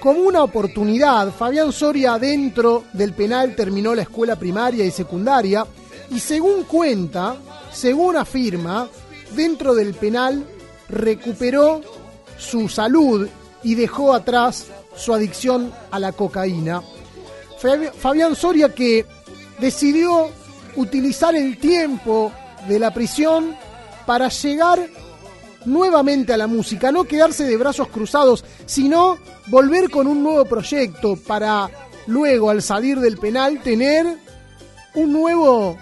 [0.00, 1.32] como una oportunidad.
[1.32, 5.64] Fabián Soria dentro del penal terminó la escuela primaria y secundaria
[6.10, 7.36] y según cuenta,
[7.70, 8.88] según afirma,
[9.34, 10.44] dentro del penal
[10.88, 11.80] recuperó
[12.38, 13.28] su salud
[13.62, 14.66] y dejó atrás
[14.96, 16.82] su adicción a la cocaína.
[17.60, 19.04] Fabi- Fabián Soria que
[19.58, 20.28] decidió
[20.76, 22.32] utilizar el tiempo
[22.68, 23.54] de la prisión
[24.06, 24.88] para llegar
[25.66, 29.18] nuevamente a la música, no quedarse de brazos cruzados, sino
[29.48, 31.68] volver con un nuevo proyecto para
[32.06, 34.06] luego al salir del penal tener
[34.94, 35.76] un nuevo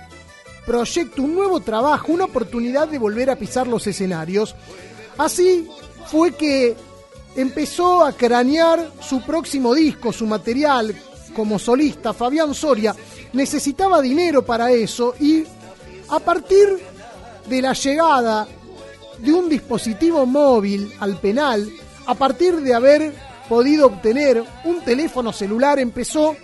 [0.68, 4.54] proyecto, un nuevo trabajo, una oportunidad de volver a pisar los escenarios.
[5.16, 5.66] Así
[6.06, 6.76] fue que
[7.36, 10.94] empezó a cranear su próximo disco, su material
[11.34, 12.12] como solista.
[12.12, 12.94] Fabián Soria
[13.32, 15.42] necesitaba dinero para eso y
[16.10, 16.78] a partir
[17.48, 18.46] de la llegada
[19.18, 21.66] de un dispositivo móvil al penal,
[22.04, 23.14] a partir de haber
[23.48, 26.36] podido obtener un teléfono celular, empezó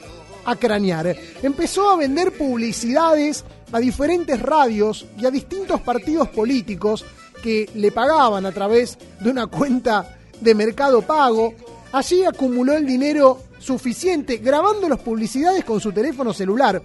[0.46, 1.14] a cranear.
[1.42, 3.44] Empezó a vender publicidades
[3.74, 7.04] a diferentes radios y a distintos partidos políticos
[7.42, 11.52] que le pagaban a través de una cuenta de mercado pago.
[11.90, 16.80] Allí acumuló el dinero suficiente grabando las publicidades con su teléfono celular.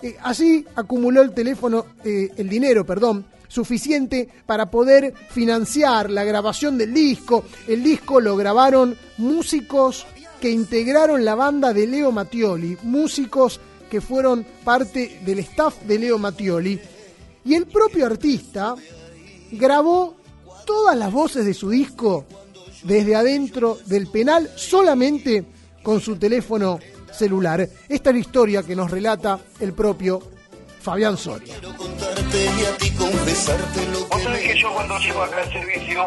[0.00, 6.78] Eh, allí acumuló el teléfono, eh, el dinero, perdón, suficiente para poder financiar la grabación
[6.78, 7.46] del disco.
[7.66, 10.06] El disco lo grabaron músicos
[10.40, 13.60] que integraron la banda de Leo Mattioli, músicos
[13.90, 16.80] que fueron parte del staff de Leo Mattioli.
[17.44, 18.74] Y el propio artista
[19.52, 20.16] grabó
[20.66, 22.26] todas las voces de su disco
[22.82, 25.44] desde adentro del penal solamente
[25.82, 26.78] con su teléfono
[27.12, 27.68] celular.
[27.88, 30.20] Esta es la historia que nos relata el propio
[30.80, 31.54] Fabián Soria.
[34.10, 36.04] Vos sabés que yo cuando llego acá al servicio,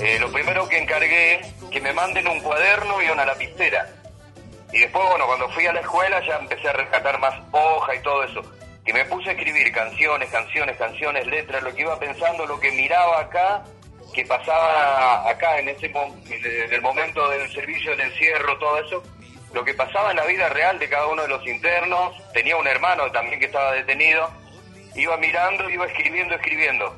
[0.00, 3.97] eh, lo primero que encargué, que me manden un cuaderno y una lapicera.
[4.72, 8.02] Y después, bueno, cuando fui a la escuela ya empecé a rescatar más hoja y
[8.02, 8.42] todo eso.
[8.86, 12.72] Y me puse a escribir canciones, canciones, canciones, letras, lo que iba pensando, lo que
[12.72, 13.64] miraba acá,
[14.14, 19.02] que pasaba acá en ese en el momento del servicio, del encierro, todo eso.
[19.52, 22.14] Lo que pasaba en la vida real de cada uno de los internos.
[22.32, 24.30] Tenía un hermano también que estaba detenido.
[24.94, 26.94] Iba mirando, iba escribiendo, escribiendo.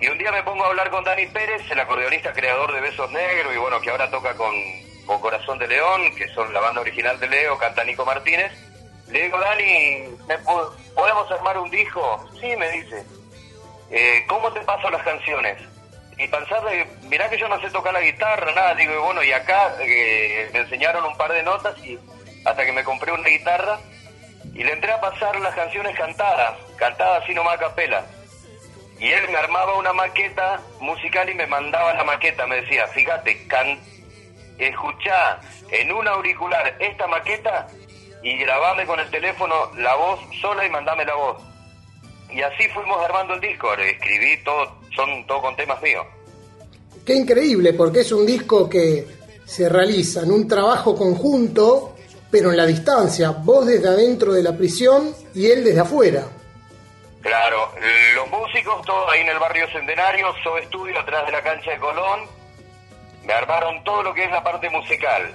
[0.00, 3.10] Y un día me pongo a hablar con Dani Pérez, el acordeonista creador de Besos
[3.10, 4.52] Negros, y bueno, que ahora toca con,
[5.08, 8.52] con Corazón de León, que son la banda original de Leo, canta Nico Martínez.
[9.08, 12.28] Le digo, Dani, ¿me po- ¿podemos armar un disco?
[12.40, 13.02] Sí, me dice.
[13.90, 15.56] eh, ¿cómo te paso las canciones?
[16.18, 19.32] Y pensar, de, mirá que yo no sé tocar la guitarra, nada, digo, bueno, y
[19.32, 21.98] acá eh, me enseñaron un par de notas y
[22.44, 23.78] hasta que me compré una guitarra
[24.52, 28.04] y le entré a pasar las canciones cantadas, cantadas así nomás a capela.
[28.98, 33.46] Y él me armaba una maqueta musical y me mandaba la maqueta, me decía, fíjate,
[33.46, 33.78] can
[34.58, 35.40] escuchá
[35.70, 37.68] en un auricular esta maqueta
[38.22, 41.42] y grabame con el teléfono la voz sola y mandame la voz.
[42.30, 46.06] Y así fuimos armando el disco, escribí todo, son todo con temas míos.
[47.06, 49.06] Qué increíble, porque es un disco que
[49.46, 51.94] se realiza en un trabajo conjunto,
[52.30, 56.24] pero en la distancia, vos desde adentro de la prisión y él desde afuera.
[57.22, 57.72] Claro,
[58.14, 61.78] los músicos, todos ahí en el barrio Centenario, So Estudio, atrás de la cancha de
[61.78, 62.20] Colón,
[63.28, 65.34] me armaron todo lo que es la parte musical.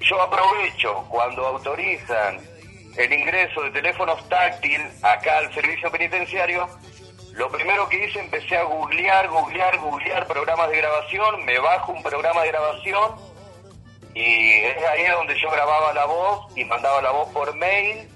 [0.00, 2.40] Yo aprovecho cuando autorizan
[2.96, 6.66] el ingreso de teléfonos táctil acá al servicio penitenciario,
[7.34, 12.02] lo primero que hice empecé a googlear, googlear, googlear programas de grabación, me bajo un
[12.02, 13.10] programa de grabación
[14.14, 18.08] y es ahí donde yo grababa la voz y mandaba la voz por mail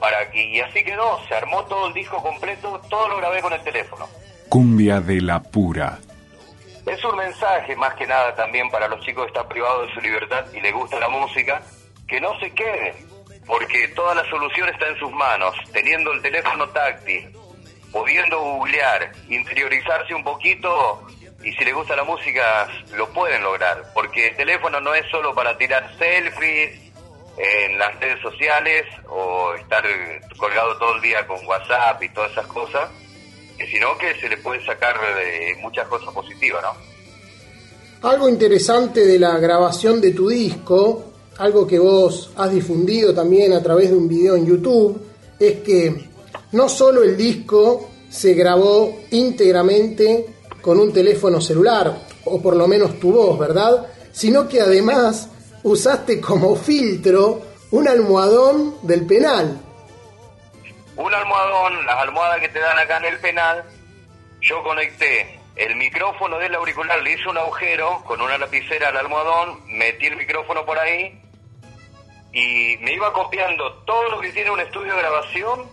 [0.00, 3.52] para que y así quedó, se armó todo el disco completo, todo lo grabé con
[3.52, 4.08] el teléfono.
[4.48, 6.00] Cumbia de la pura.
[6.86, 10.00] Es un mensaje más que nada también para los chicos que están privados de su
[10.00, 11.62] libertad y les gusta la música,
[12.08, 12.94] que no se queden,
[13.46, 17.30] porque toda la solución está en sus manos, teniendo el teléfono táctil,
[17.92, 21.06] pudiendo googlear, interiorizarse un poquito
[21.44, 25.34] y si les gusta la música lo pueden lograr, porque el teléfono no es solo
[25.34, 26.92] para tirar selfies
[27.36, 29.84] en las redes sociales o estar
[30.36, 32.90] colgado todo el día con WhatsApp y todas esas cosas,
[33.70, 38.08] sino que se le puede sacar de muchas cosas positivas, ¿no?
[38.08, 41.04] Algo interesante de la grabación de tu disco,
[41.38, 45.00] algo que vos has difundido también a través de un video en YouTube,
[45.38, 46.08] es que
[46.52, 50.26] no solo el disco se grabó íntegramente
[50.60, 53.86] con un teléfono celular, o por lo menos tu voz, ¿verdad?
[54.12, 55.28] Sino que además
[55.62, 57.40] usaste como filtro
[57.70, 59.60] un almohadón del penal.
[61.02, 63.64] Un almohadón, las almohadas que te dan acá en el penal,
[64.40, 69.64] yo conecté el micrófono del auricular, le hice un agujero con una lapicera al almohadón,
[69.66, 71.20] metí el micrófono por ahí
[72.32, 75.68] y me iba copiando todo lo que tiene un estudio de grabación,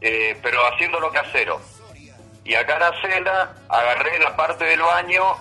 [0.00, 1.60] eh, pero haciéndolo casero.
[2.44, 5.34] Y acá en la celda agarré la parte del baño,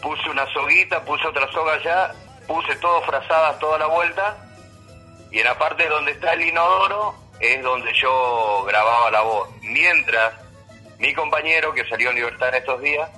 [0.00, 2.14] puse una soguita, puse otra soga allá,
[2.46, 4.34] puse todo frazadas toda la vuelta
[5.30, 9.48] y en la parte donde está el inodoro es donde yo grababa la voz.
[9.62, 10.34] Mientras
[10.98, 13.08] mi compañero que salió en libertad en estos días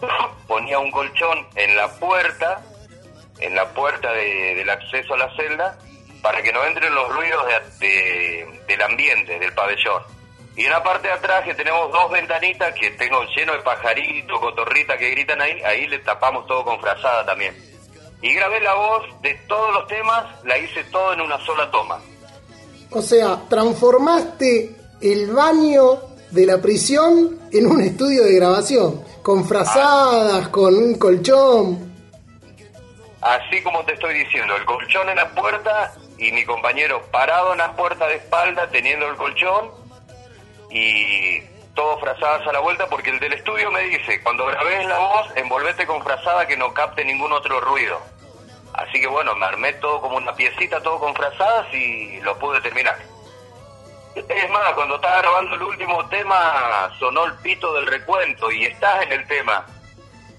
[0.46, 2.60] ponía un colchón en la puerta,
[3.38, 5.78] en la puerta de- del acceso a la celda,
[6.22, 7.44] para que no entren los ruidos
[7.78, 10.02] de- de- del ambiente, del pabellón.
[10.54, 14.38] Y en la parte de atrás que tenemos dos ventanitas que tengo lleno de pajaritos,
[14.38, 17.56] cotorritas que gritan ahí, ahí le tapamos todo con frazada también.
[18.20, 22.00] Y grabé la voz de todos los temas, la hice todo en una sola toma.
[22.94, 25.98] O sea, transformaste el baño
[26.30, 31.92] de la prisión en un estudio de grabación, con frazadas, con un colchón.
[33.22, 37.58] Así como te estoy diciendo, el colchón en la puerta y mi compañero parado en
[37.58, 39.70] la puerta de espalda teniendo el colchón
[40.70, 41.40] y
[41.74, 45.26] todo frazadas a la vuelta porque el del estudio me dice, cuando grabes la voz,
[45.36, 47.98] envolvete con frazada que no capte ningún otro ruido.
[48.74, 52.60] Así que bueno, me armé todo como una piecita, todo con frazadas y lo pude
[52.60, 52.96] terminar.
[54.14, 59.02] Es más, cuando estaba grabando el último tema, sonó el pito del recuento y estás
[59.04, 59.66] en el tema.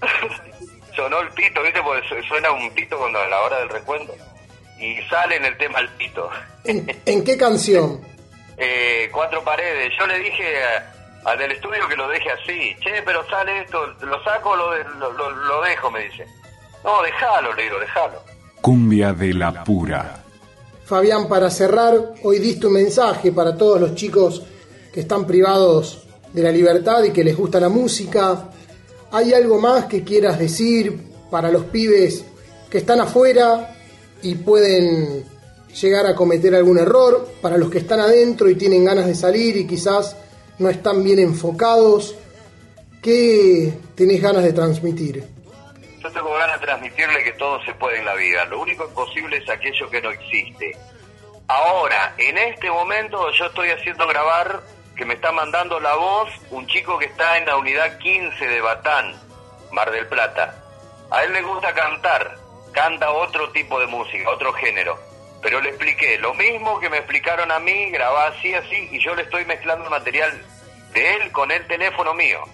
[0.96, 1.82] sonó el pito, ¿viste?
[1.82, 4.14] Porque su- suena un pito cuando a la hora del recuento.
[4.78, 6.28] Y sale en el tema el pito.
[6.64, 8.00] ¿En, en qué canción?
[8.56, 9.92] Eh, cuatro paredes.
[9.98, 10.54] Yo le dije
[11.24, 12.76] al del estudio que lo deje así.
[12.78, 14.76] Che, pero sale esto, ¿lo saco o lo,
[15.10, 15.90] lo- lo dejo?
[15.90, 16.24] Me dice.
[16.84, 18.22] No, déjalo, le digo, déjalo.
[18.60, 20.22] Cumbia de la pura.
[20.84, 24.42] Fabián, para cerrar, hoy diste un mensaje para todos los chicos
[24.92, 28.50] que están privados de la libertad y que les gusta la música.
[29.12, 32.22] ¿Hay algo más que quieras decir para los pibes
[32.68, 33.74] que están afuera
[34.20, 35.24] y pueden
[35.80, 37.28] llegar a cometer algún error?
[37.40, 40.16] Para los que están adentro y tienen ganas de salir y quizás
[40.58, 42.14] no están bien enfocados.
[43.00, 45.33] ¿Qué tenés ganas de transmitir?
[46.04, 48.44] Yo tengo ganas de transmitirle que todo se puede en la vida.
[48.44, 50.76] Lo único imposible es aquello que no existe.
[51.48, 54.60] Ahora, en este momento yo estoy haciendo grabar,
[54.94, 58.60] que me está mandando la voz, un chico que está en la unidad 15 de
[58.60, 59.14] Batán,
[59.72, 60.62] Mar del Plata.
[61.10, 62.36] A él le gusta cantar,
[62.72, 64.98] canta otro tipo de música, otro género.
[65.40, 69.14] Pero le expliqué lo mismo que me explicaron a mí, grabá así, así, y yo
[69.14, 70.38] le estoy mezclando material
[70.92, 72.44] de él con el teléfono mío.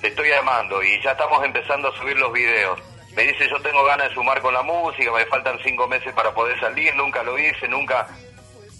[0.00, 2.80] Te estoy llamando y ya estamos empezando a subir los videos.
[3.14, 6.32] Me dice, yo tengo ganas de sumar con la música, me faltan cinco meses para
[6.32, 8.06] poder salir, nunca lo hice, nunca...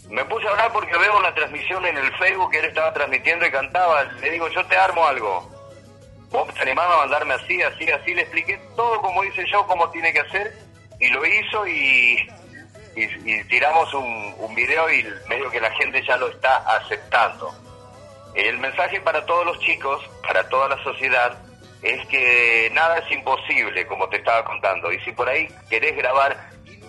[0.08, 3.44] Me puse a hablar porque veo una transmisión en el Facebook que él estaba transmitiendo
[3.44, 4.04] y cantaba.
[4.04, 5.50] Le digo, yo te armo algo.
[6.30, 8.14] Vos te animás a mandarme así, así, así.
[8.14, 10.56] Le expliqué todo como hice yo, cómo tiene que hacer.
[10.98, 12.26] Y lo hizo y,
[12.96, 17.52] y, tiramos un, un video y medio que la gente ya lo está aceptando.
[18.34, 21.38] El mensaje para todos los chicos, para toda la sociedad,
[21.82, 24.92] es que nada es imposible, como te estaba contando.
[24.92, 26.36] Y si por ahí querés grabar,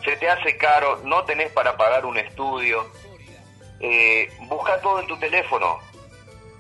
[0.04, 2.86] se te hace caro, no tenés para pagar un estudio,
[3.80, 5.80] eh, busca todo en tu teléfono.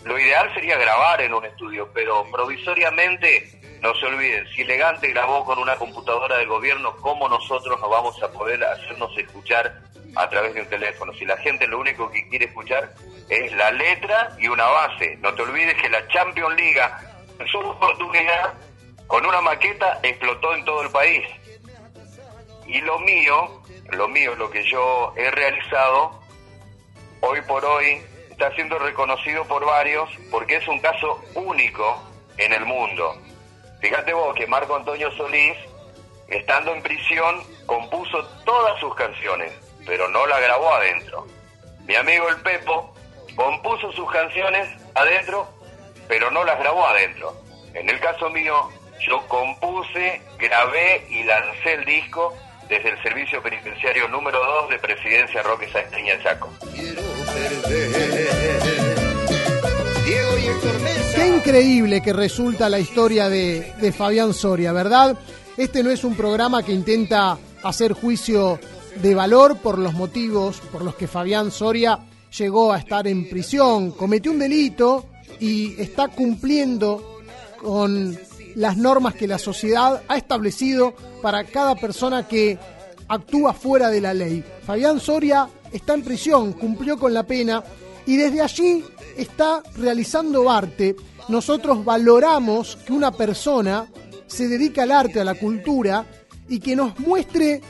[0.05, 5.43] Lo ideal sería grabar en un estudio, pero provisoriamente, no se olviden, si Elegante grabó
[5.43, 9.81] con una computadora del gobierno, ¿cómo nosotros no vamos a poder hacernos escuchar
[10.15, 11.13] a través de un teléfono?
[11.13, 12.93] Si la gente lo único que quiere escuchar
[13.29, 15.17] es la letra y una base.
[15.17, 16.81] No te olvides que la Champions League
[17.39, 18.53] en su oportunidad,
[19.07, 21.25] con una maqueta, explotó en todo el país.
[22.67, 26.21] Y lo mío, lo mío, lo que yo he realizado,
[27.21, 32.03] hoy por hoy, está siendo reconocido por varios porque es un caso único
[32.37, 33.17] en el mundo.
[33.81, 35.57] Fíjate vos que Marco Antonio Solís,
[36.27, 39.51] estando en prisión, compuso todas sus canciones,
[39.89, 41.25] pero no la grabó adentro.
[41.87, 42.93] Mi amigo el Pepo
[43.35, 45.49] compuso sus canciones adentro,
[46.07, 47.35] pero no las grabó adentro.
[47.73, 48.69] En el caso mío,
[49.07, 52.35] yo compuse, grabé y lancé el disco
[52.69, 56.51] desde el servicio penitenciario número 2 de Presidencia Roque Sáenz Peña Chaco.
[61.15, 65.17] Qué increíble que resulta la historia de, de Fabián Soria, ¿verdad?
[65.57, 68.59] Este no es un programa que intenta hacer juicio
[68.95, 71.99] de valor por los motivos por los que Fabián Soria
[72.37, 75.05] llegó a estar en prisión, cometió un delito
[75.39, 77.19] y está cumpliendo
[77.61, 78.17] con
[78.55, 82.57] las normas que la sociedad ha establecido para cada persona que
[83.07, 84.43] actúa fuera de la ley.
[84.65, 87.63] Fabián Soria está en prisión, cumplió con la pena
[88.05, 88.83] y desde allí
[89.17, 90.95] está realizando arte.
[91.27, 93.87] Nosotros valoramos que una persona
[94.27, 96.05] se dedique al arte, a la cultura
[96.47, 97.61] y que nos muestre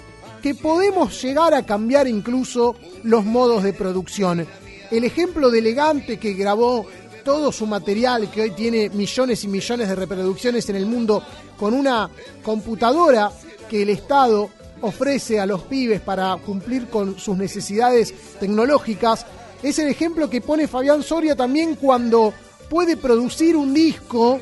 [0.42, 4.46] que podemos llegar a cambiar incluso los modos de producción.
[4.92, 6.86] El ejemplo de Elegante que grabó
[7.24, 11.24] todo su material, que hoy tiene millones y millones de reproducciones en el mundo,
[11.58, 12.10] con una
[12.44, 13.32] computadora
[13.70, 14.50] que el Estado
[14.82, 19.26] ofrece a los pibes para cumplir con sus necesidades tecnológicas,
[19.62, 22.34] es el ejemplo que pone Fabián Soria también cuando
[22.70, 24.40] puede producir un disco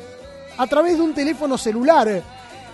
[0.56, 2.22] a través de un teléfono celular.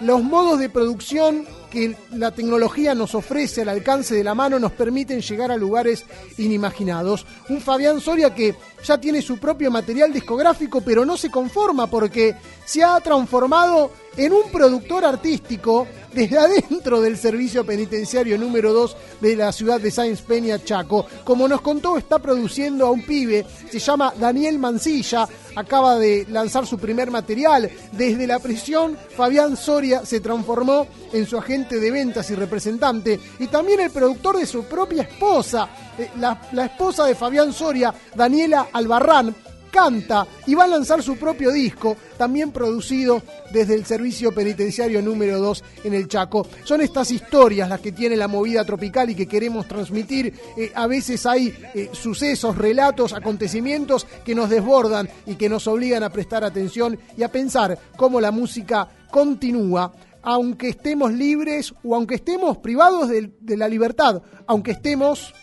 [0.01, 4.71] Los modos de producción que la tecnología nos ofrece al alcance de la mano nos
[4.73, 6.05] permiten llegar a lugares
[6.39, 7.27] inimaginados.
[7.49, 8.55] Un Fabián Soria que
[8.85, 14.33] ya tiene su propio material discográfico, pero no se conforma porque se ha transformado en
[14.33, 20.21] un productor artístico desde adentro del servicio penitenciario número 2 de la ciudad de Sáenz
[20.21, 21.07] Peña, Chaco.
[21.25, 25.27] Como nos contó, está produciendo a un pibe, se llama Daniel Mancilla,
[25.57, 27.71] acaba de lanzar su primer material.
[27.93, 33.47] Desde la prisión, Fabián Soria se transformó en su agente de ventas y representante, y
[33.49, 35.69] también el productor de su propia esposa,
[35.99, 39.35] eh, la, esposa de Fabián Soria, Daniela Albarrán,
[39.75, 45.41] canta y va a lanzar su propio disco, también producido desde el servicio penitenciario número
[45.41, 46.47] 2 en el Chaco.
[46.63, 50.33] Son estas historias las que tiene la movida tropical y que queremos transmitir.
[50.57, 56.05] Eh, a veces hay eh, sucesos, relatos, acontecimientos que nos desbordan y que nos obligan
[56.05, 59.93] a prestar atención y a pensar cómo la música continúa
[60.25, 65.35] aunque estemos libres o aunque estemos privados de la libertad, aunque estemos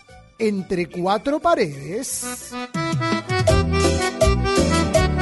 [0.42, 2.26] entre cuatro paredes.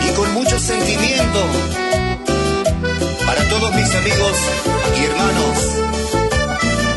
[0.01, 1.45] y con mucho sentimiento
[3.25, 4.37] para todos mis amigos
[4.97, 5.57] y hermanos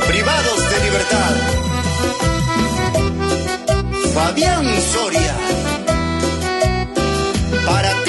[0.07, 1.35] privados de libertad.
[4.15, 5.35] Fabián Soria,
[7.67, 8.02] para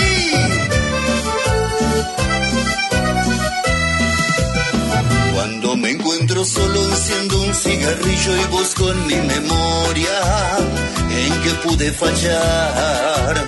[5.77, 10.19] Me encuentro solo enciendo un cigarrillo y busco en mi memoria
[11.09, 13.47] en que pude fallar.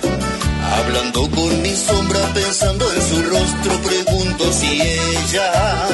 [0.78, 5.88] Hablando con mi sombra, pensando en su rostro, pregunto si ella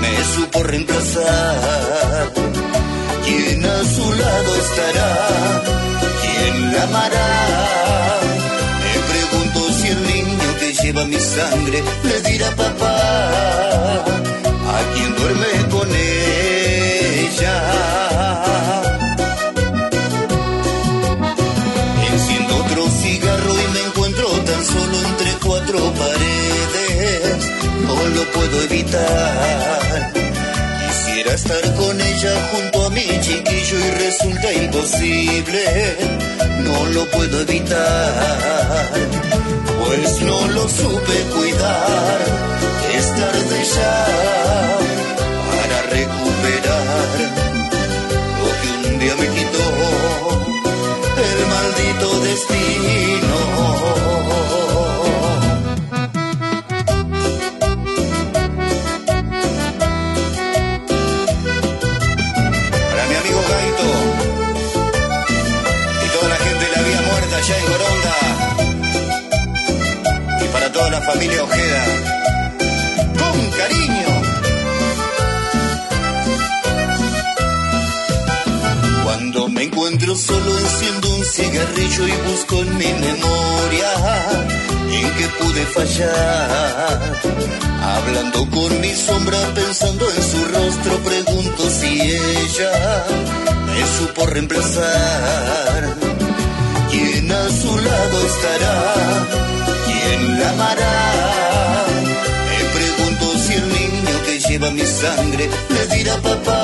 [0.00, 2.32] me supo reemplazar.
[3.24, 5.62] ¿Quién a su lado estará?
[6.22, 8.20] ¿Quién la amará?
[8.84, 14.29] Me pregunto si el niño que lleva mi sangre le dirá papá
[14.80, 17.56] a quien duerme con ella.
[22.12, 27.36] Enciendo otro cigarro y me encuentro tan solo entre cuatro paredes,
[27.86, 30.12] no lo puedo evitar.
[30.86, 35.64] Quisiera estar con ella junto a mi chiquillo y resulta imposible,
[36.64, 38.90] no lo puedo evitar,
[39.84, 42.69] pues no lo supe cuidar
[43.20, 43.94] ya
[45.50, 47.08] para recuperar
[48.40, 49.66] lo que un día me quitó
[51.28, 53.38] el maldito destino.
[62.90, 63.90] Para mi amigo Gaito
[66.04, 68.16] y toda la gente de la vía muerta allá en Goronda
[70.42, 71.84] y para toda la familia Ojeda,
[73.60, 74.10] cariño.
[79.04, 83.90] Cuando me encuentro solo enciendo un cigarrillo y busco en mi memoria
[84.98, 86.98] en que pude fallar.
[87.94, 92.74] Hablando con mi sombra, pensando en su rostro, pregunto si ella
[93.66, 95.96] me supo reemplazar.
[96.90, 98.76] ¿Quién a su lado estará?
[99.86, 101.29] ¿Quién la amará?
[104.50, 106.62] Lleva mi sangre le dirá papá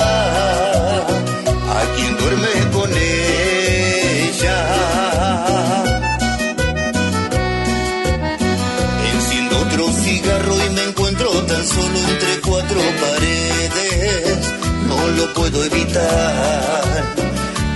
[1.79, 4.59] a quien duerme con ella.
[9.13, 14.39] Enciendo otro cigarro y me encuentro tan solo entre cuatro paredes.
[14.89, 17.05] No lo puedo evitar.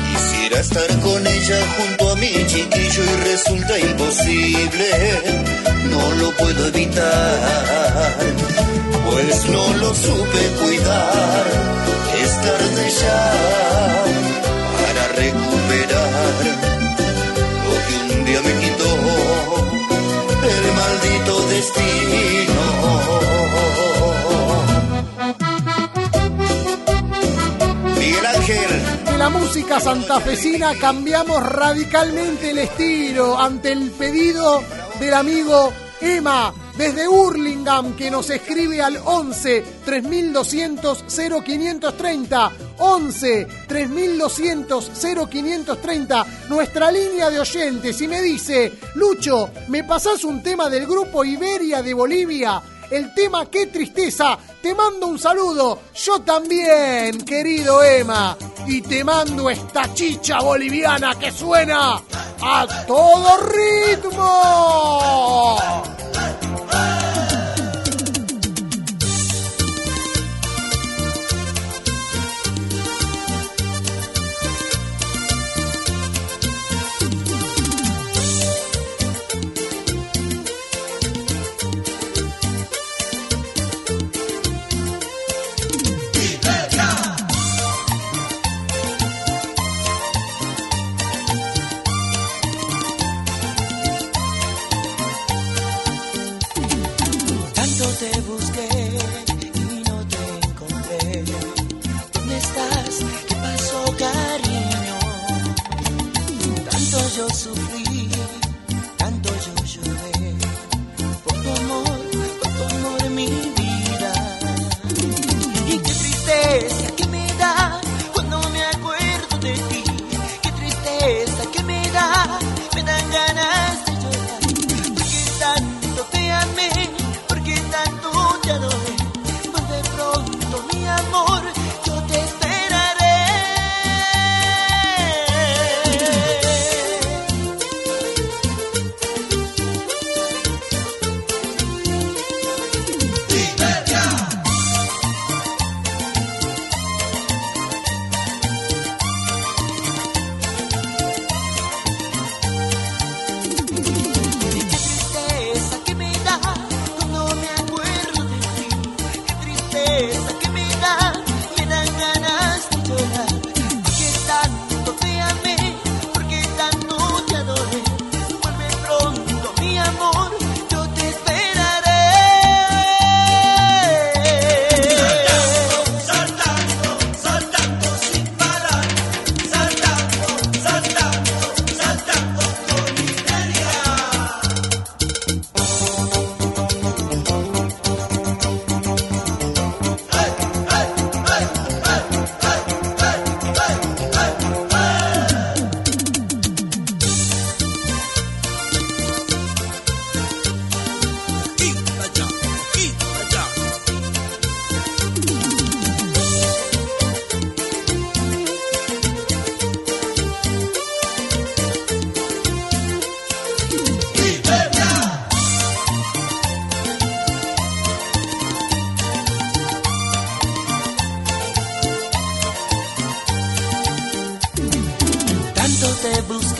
[0.08, 4.88] Quisiera estar con ella junto a mi chiquillo y resulta imposible.
[5.92, 8.49] No lo puedo evitar.
[9.10, 11.46] Pues no lo supe cuidar.
[12.22, 13.32] Es tarde ya
[14.78, 16.34] para recuperar
[17.66, 18.90] lo que un día me quitó
[20.48, 22.62] el maldito destino.
[27.98, 28.72] Miguel Ángel.
[29.18, 34.62] La música santafesina cambiamos radicalmente el estilo ante el pedido
[35.00, 41.04] del amigo Emma desde Hurlingham que nos escribe al 11 3200
[41.44, 44.90] 0530 11 3200
[45.30, 51.22] 0530 nuestra línea de oyentes y me dice Lucho, ¿me pasás un tema del grupo
[51.22, 52.62] Iberia de Bolivia?
[52.90, 54.38] el tema Qué tristeza.
[54.60, 55.80] Te mando un saludo.
[55.94, 58.36] Yo también, querido Emma.
[58.66, 62.02] Y te mando esta chicha boliviana que suena
[62.42, 64.30] a todo ritmo.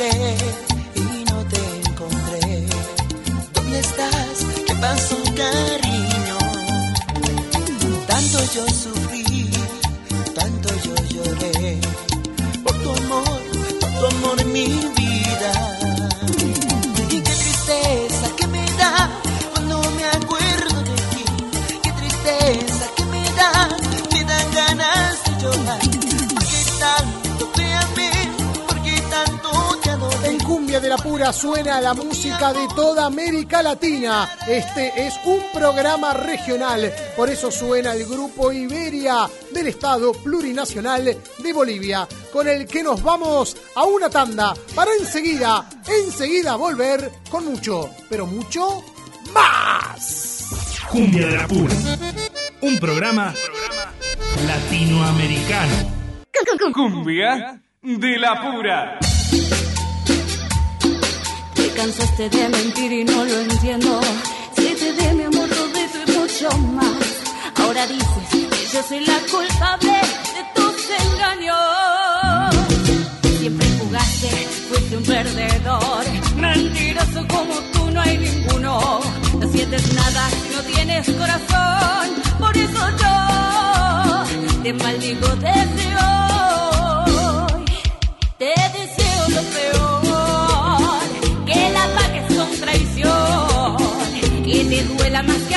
[0.00, 0.69] Yeah.
[32.40, 34.28] Música de toda América Latina.
[34.46, 41.52] Este es un programa regional, por eso suena el grupo Iberia del Estado Plurinacional de
[41.52, 47.90] Bolivia, con el que nos vamos a una tanda para enseguida, enseguida volver con mucho,
[48.08, 48.84] pero mucho
[49.32, 50.78] más.
[50.90, 51.74] Cumbia de la Pura.
[52.62, 53.34] Un programa
[54.46, 55.74] latinoamericano.
[56.72, 58.98] Cumbia de la Pura.
[61.70, 64.00] Te cansaste de mentir y no lo entiendo.
[64.56, 67.06] Si te di mi amor todo esto y mucho más.
[67.62, 69.92] Ahora dices que yo soy la culpable
[70.36, 72.56] de tus engaños.
[73.38, 74.28] Siempre jugaste,
[74.68, 76.04] fuiste un perdedor.
[76.36, 79.00] Mentiroso como tú no hay ninguno.
[79.38, 82.08] No sientes nada, no tienes corazón.
[82.38, 83.14] Por eso yo
[84.62, 87.64] te maldigo desde hoy.
[88.38, 89.89] Te deseo lo peor,
[94.82, 95.49] duela más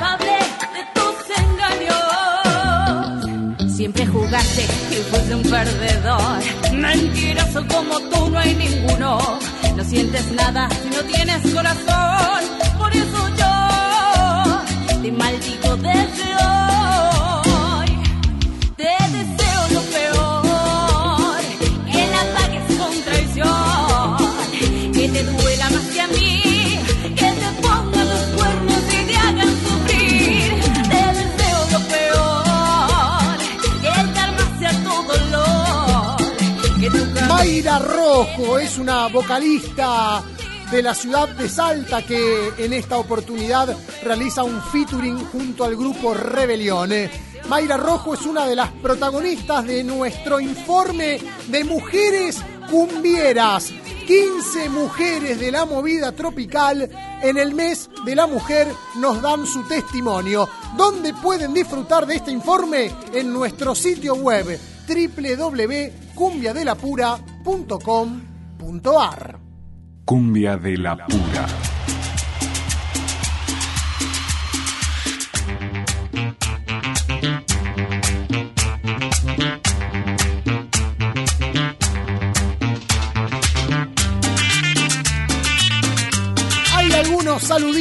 [0.00, 0.36] culpable
[0.74, 2.06] de tus engaños.
[3.76, 6.42] Siempre jugaste y fuiste un perdedor.
[6.72, 9.18] Mentiroso como tú no hay ninguno.
[9.76, 12.42] No sientes nada si no tienes corazón.
[12.78, 17.09] Por eso yo te maldigo desde hoy.
[37.70, 40.24] Mayra Rojo es una vocalista
[40.72, 46.12] de la ciudad de Salta que en esta oportunidad realiza un featuring junto al grupo
[46.12, 47.08] Rebelione.
[47.48, 53.72] Mayra Rojo es una de las protagonistas de nuestro informe de mujeres cumbieras.
[54.04, 56.90] 15 mujeres de la movida tropical
[57.22, 58.66] en el mes de la mujer
[58.96, 60.48] nos dan su testimonio.
[60.76, 62.90] ¿Dónde pueden disfrutar de este informe?
[63.12, 64.58] En nuestro sitio web
[67.44, 69.38] www.cumbiadelapura.com.ar.
[70.04, 71.69] Cumbia de la Pura.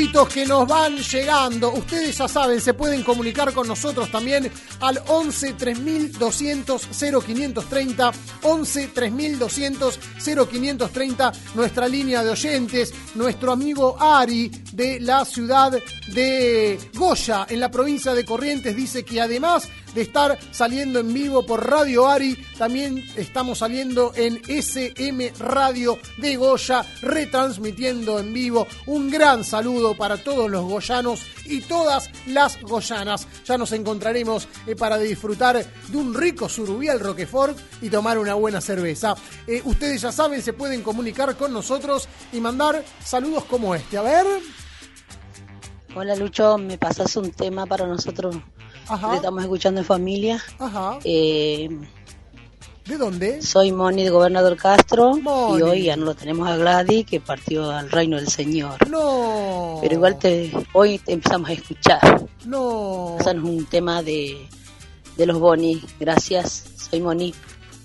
[0.09, 1.71] Que nos van llegando.
[1.71, 8.11] Ustedes ya saben, se pueden comunicar con nosotros también al 11 3200 0530.
[8.41, 12.93] 11 3200 0530, nuestra línea de oyentes.
[13.15, 19.21] Nuestro amigo Ari de la ciudad de Goya, en la provincia de Corrientes, dice que
[19.21, 25.97] además de estar saliendo en vivo por Radio Ari, también estamos saliendo en SM Radio
[26.17, 28.67] de Goya, retransmitiendo en vivo.
[28.85, 33.27] Un gran saludo para todos los goyanos y todas las goyanas.
[33.45, 38.61] Ya nos encontraremos eh, para disfrutar de un rico surubial Roquefort y tomar una buena
[38.61, 39.13] cerveza.
[39.45, 43.97] Eh, ustedes ya saben, se pueden comunicar con nosotros y mandar saludos como este.
[43.97, 44.25] A ver.
[45.93, 48.37] Hola Lucho, me pasas un tema para nosotros
[48.87, 49.09] Ajá.
[49.09, 50.41] que estamos escuchando en familia.
[50.59, 50.99] Ajá.
[51.03, 51.69] Eh,
[52.89, 53.39] ¿De dónde?
[53.43, 55.59] Soy Moni de Gobernador Castro Moni.
[55.59, 58.89] y hoy ya no lo tenemos a Gladys que partió al reino del Señor.
[58.89, 59.77] No.
[59.79, 62.25] Pero igual te, hoy te empezamos a escuchar.
[62.45, 63.13] No.
[63.19, 64.43] Pasanos un tema de,
[65.15, 65.83] de los Boni.
[65.99, 67.35] Gracias, soy Moni.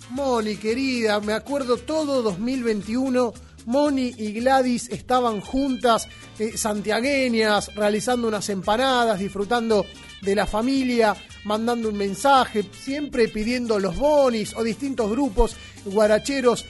[0.09, 3.35] Moni, querida, me acuerdo todo 2021.
[3.67, 9.85] Moni y Gladys estaban juntas, eh, santiagueñas, realizando unas empanadas, disfrutando
[10.25, 11.15] de la familia,
[11.45, 16.65] mandando un mensaje, siempre pidiendo los bonis o distintos grupos guaracheros.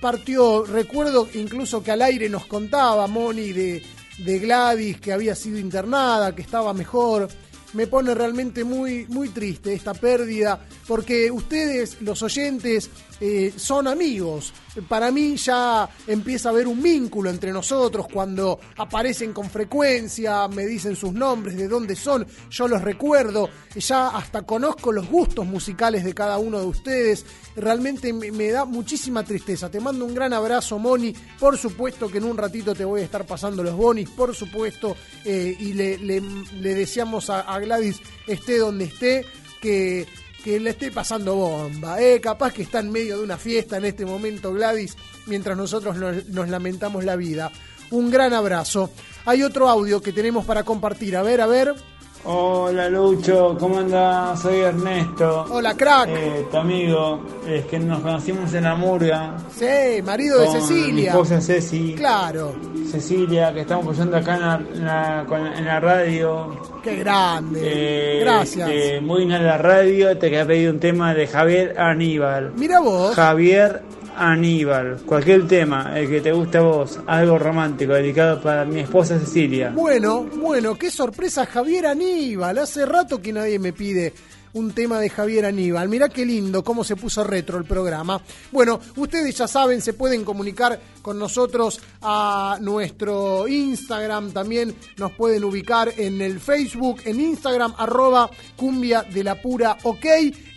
[0.00, 3.82] Partió, recuerdo incluso que al aire nos contaba Moni de,
[4.18, 7.28] de Gladys que había sido internada, que estaba mejor
[7.72, 12.90] me pone realmente muy, muy triste esta pérdida, porque ustedes, los oyentes,
[13.20, 14.52] eh, son amigos.
[14.88, 20.64] Para mí ya empieza a haber un vínculo entre nosotros cuando aparecen con frecuencia, me
[20.64, 26.04] dicen sus nombres, de dónde son, yo los recuerdo, ya hasta conozco los gustos musicales
[26.04, 27.26] de cada uno de ustedes.
[27.56, 29.70] Realmente me, da muchísima tristeza.
[29.70, 31.14] Te mando un gran abrazo, Moni.
[31.38, 34.96] Por supuesto que en un ratito te voy a estar pasando los bonis, por supuesto,
[35.24, 36.20] eh, y le,
[36.60, 39.26] deseamos a Gladys, esté donde esté,
[39.60, 40.06] que,
[40.42, 42.00] que le esté pasando bomba.
[42.00, 45.96] Eh, capaz que está en medio de una fiesta en este momento, Gladys, mientras nosotros
[45.96, 47.50] nos, nos lamentamos la vida.
[47.90, 48.90] Un gran abrazo.
[49.24, 51.16] Hay otro audio que tenemos para compartir.
[51.16, 51.74] A ver, a ver.
[52.22, 54.42] Hola Lucho, ¿cómo andás?
[54.42, 55.46] Soy Ernesto.
[55.50, 56.08] Hola, crack.
[56.10, 59.36] Eh, tu amigo, es que nos conocimos en la murga.
[59.56, 61.10] Sí, marido de con Mi Cecilia.
[61.12, 61.94] esposa Ceci.
[61.96, 62.54] Claro.
[62.90, 66.60] Cecilia, que estamos escuchando acá en la, en la- con- en la radio.
[66.84, 67.60] Qué grande.
[67.62, 68.68] Eh, Gracias.
[68.70, 72.52] eh, muy bien la radio, te quería pedir un tema de Javier Aníbal.
[72.54, 73.14] Mira vos.
[73.14, 73.82] Javier
[74.20, 79.18] Aníbal, cualquier tema, el que te guste a vos, algo romántico, dedicado para mi esposa
[79.18, 79.70] Cecilia.
[79.74, 82.58] Bueno, bueno, qué sorpresa Javier Aníbal.
[82.58, 84.12] Hace rato que nadie me pide
[84.52, 85.88] un tema de Javier Aníbal.
[85.88, 88.20] Mirá qué lindo cómo se puso retro el programa.
[88.50, 94.32] Bueno, ustedes ya saben, se pueden comunicar con nosotros a nuestro Instagram.
[94.32, 100.06] También nos pueden ubicar en el Facebook, en Instagram, arroba cumbia de la pura ok.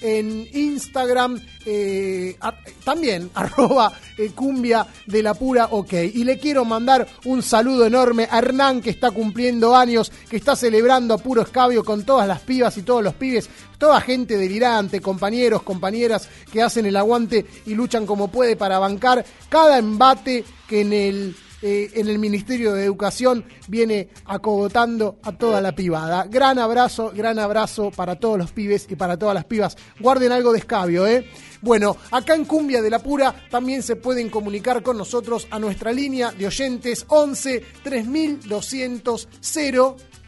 [0.02, 2.38] En Instagram eh,
[2.84, 5.94] también arroba eh, cumbia de la pura ok.
[6.14, 10.56] Y le quiero mandar un saludo enorme a Hernán que está cumpliendo años, que está
[10.56, 15.02] celebrando a puro escabio con todas las pibas y todos los pibes, toda gente delirante,
[15.02, 20.82] compañeros, compañeras que hacen el aguante y luchan como puede para bancar cada embate que
[20.82, 21.36] en el
[21.66, 26.26] eh, en el Ministerio de Educación viene acogotando a toda la pibada.
[26.26, 29.78] Gran abrazo, gran abrazo para todos los pibes y para todas las pibas.
[29.98, 31.26] Guarden algo de escabio, ¿eh?
[31.62, 35.94] Bueno, acá en Cumbia de la Pura también se pueden comunicar con nosotros a nuestra
[35.94, 39.30] línea de oyentes 11 3200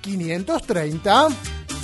[0.01, 1.74] 0530.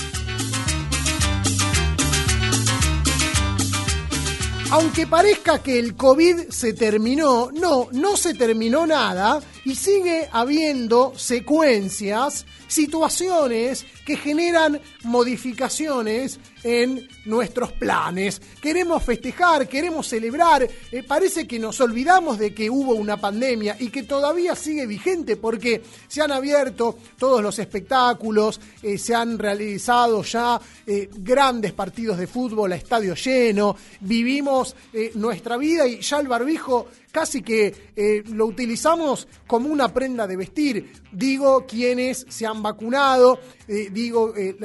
[4.71, 11.13] Aunque parezca que el COVID se terminó, no, no se terminó nada y sigue habiendo
[11.15, 18.41] secuencias, situaciones que generan modificaciones en nuestros planes.
[18.61, 23.89] Queremos festejar, queremos celebrar, eh, parece que nos olvidamos de que hubo una pandemia y
[23.89, 30.23] que todavía sigue vigente porque se han abierto todos los espectáculos, eh, se han realizado
[30.23, 34.75] ya eh, grandes partidos de fútbol a estadio lleno, vivimos
[35.15, 40.37] nuestra vida y ya el barbijo casi que eh, lo utilizamos como una prenda de
[40.37, 40.91] vestir.
[41.11, 44.55] Digo quienes se han vacunado, eh, digo eh,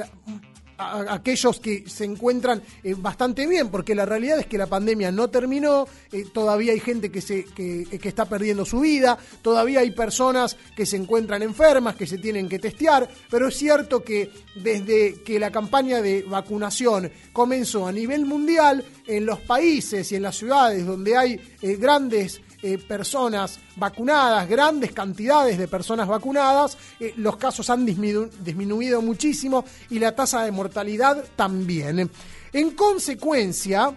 [0.77, 5.11] a- aquellos que se encuentran eh, bastante bien, porque la realidad es que la pandemia
[5.11, 9.79] no terminó, eh, todavía hay gente que, se, que, que está perdiendo su vida, todavía
[9.81, 14.29] hay personas que se encuentran enfermas, que se tienen que testear, pero es cierto que
[14.55, 20.23] desde que la campaña de vacunación comenzó a nivel mundial, en los países y en
[20.23, 27.13] las ciudades donde hay eh, grandes eh, personas vacunadas, grandes cantidades de personas vacunadas, eh,
[27.17, 32.09] los casos han disminu- disminuido muchísimo y la tasa de mortalidad también.
[32.53, 33.93] En consecuencia,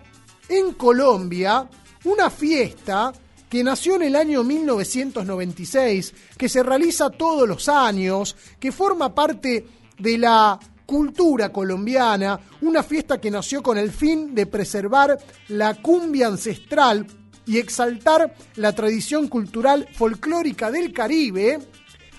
[0.49, 1.69] en Colombia,
[2.05, 3.13] una fiesta
[3.49, 9.67] que nació en el año 1996, que se realiza todos los años, que forma parte
[9.99, 15.17] de la cultura colombiana, una fiesta que nació con el fin de preservar
[15.49, 17.07] la cumbia ancestral
[17.51, 21.59] y exaltar la tradición cultural folclórica del Caribe,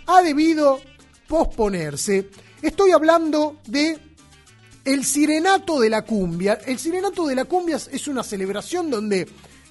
[0.06, 0.82] ha debido
[1.26, 2.30] posponerse.
[2.62, 3.98] Estoy hablando de
[4.84, 6.60] el Sirenato de la Cumbia.
[6.66, 9.26] El Sirenato de la Cumbia es una celebración donde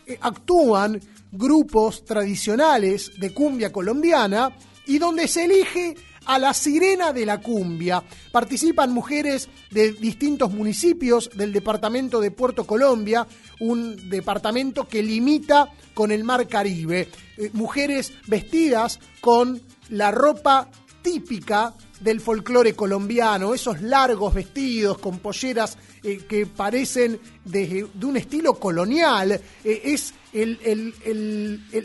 [0.06, 0.98] eh, actúan
[1.30, 4.56] grupos tradicionales de cumbia colombiana
[4.86, 5.94] y donde se elige
[6.26, 8.02] a la sirena de la cumbia.
[8.32, 13.26] Participan mujeres de distintos municipios del departamento de Puerto Colombia,
[13.60, 17.08] un departamento que limita con el mar Caribe.
[17.36, 20.68] Eh, mujeres vestidas con la ropa
[21.02, 28.54] típica del folclore colombiano, esos largos vestidos con polleras eh, que parecen de, un estilo
[28.54, 30.14] colonial, eh, es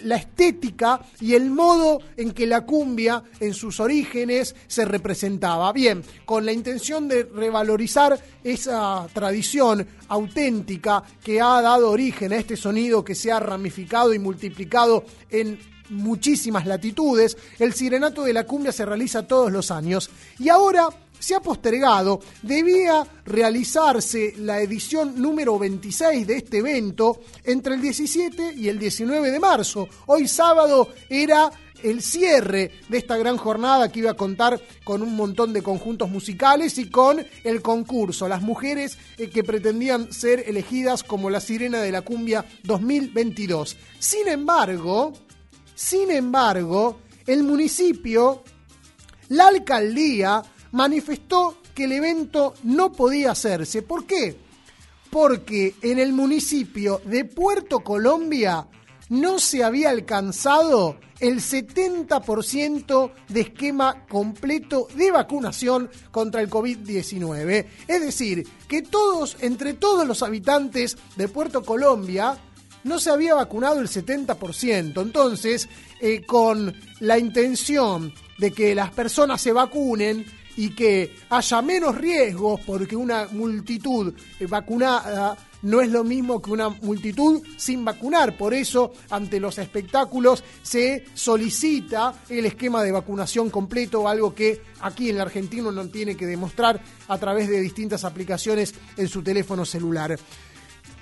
[0.03, 5.74] la estética y el modo en que la cumbia en sus orígenes se representaba.
[5.74, 12.55] Bien, con la intención de revalorizar esa tradición auténtica que ha dado origen a este
[12.55, 18.71] sonido que se ha ramificado y multiplicado en muchísimas latitudes, el Sirenato de la Cumbia
[18.71, 20.09] se realiza todos los años
[20.39, 27.75] y ahora se ha postergado, debía realizarse la edición número 26 de este evento entre
[27.75, 29.88] el 17 y el 19 de marzo.
[30.07, 31.51] Hoy sábado era
[31.83, 36.09] el cierre de esta gran jornada que iba a contar con un montón de conjuntos
[36.09, 41.81] musicales y con el concurso, las mujeres eh, que pretendían ser elegidas como la sirena
[41.81, 43.77] de la cumbia 2022.
[43.99, 45.13] Sin embargo,
[45.76, 48.43] sin embargo, el municipio,
[49.30, 53.82] la alcaldía, manifestó que el evento no podía hacerse.
[53.82, 54.38] ¿Por qué?
[55.09, 58.67] Porque en el municipio de Puerto Colombia
[59.09, 67.65] no se había alcanzado el 70% de esquema completo de vacunación contra el COVID-19.
[67.88, 72.38] Es decir, que todos, entre todos los habitantes de Puerto Colombia,
[72.86, 75.01] no se había vacunado el 70%.
[75.01, 75.67] Entonces,
[75.99, 80.25] eh, con la intención de que las personas se vacunen
[80.55, 86.51] y que haya menos riesgos, porque una multitud eh, vacunada no es lo mismo que
[86.51, 88.37] una multitud sin vacunar.
[88.37, 95.09] Por eso, ante los espectáculos se solicita el esquema de vacunación completo, algo que aquí
[95.09, 100.17] el argentino no tiene que demostrar a través de distintas aplicaciones en su teléfono celular.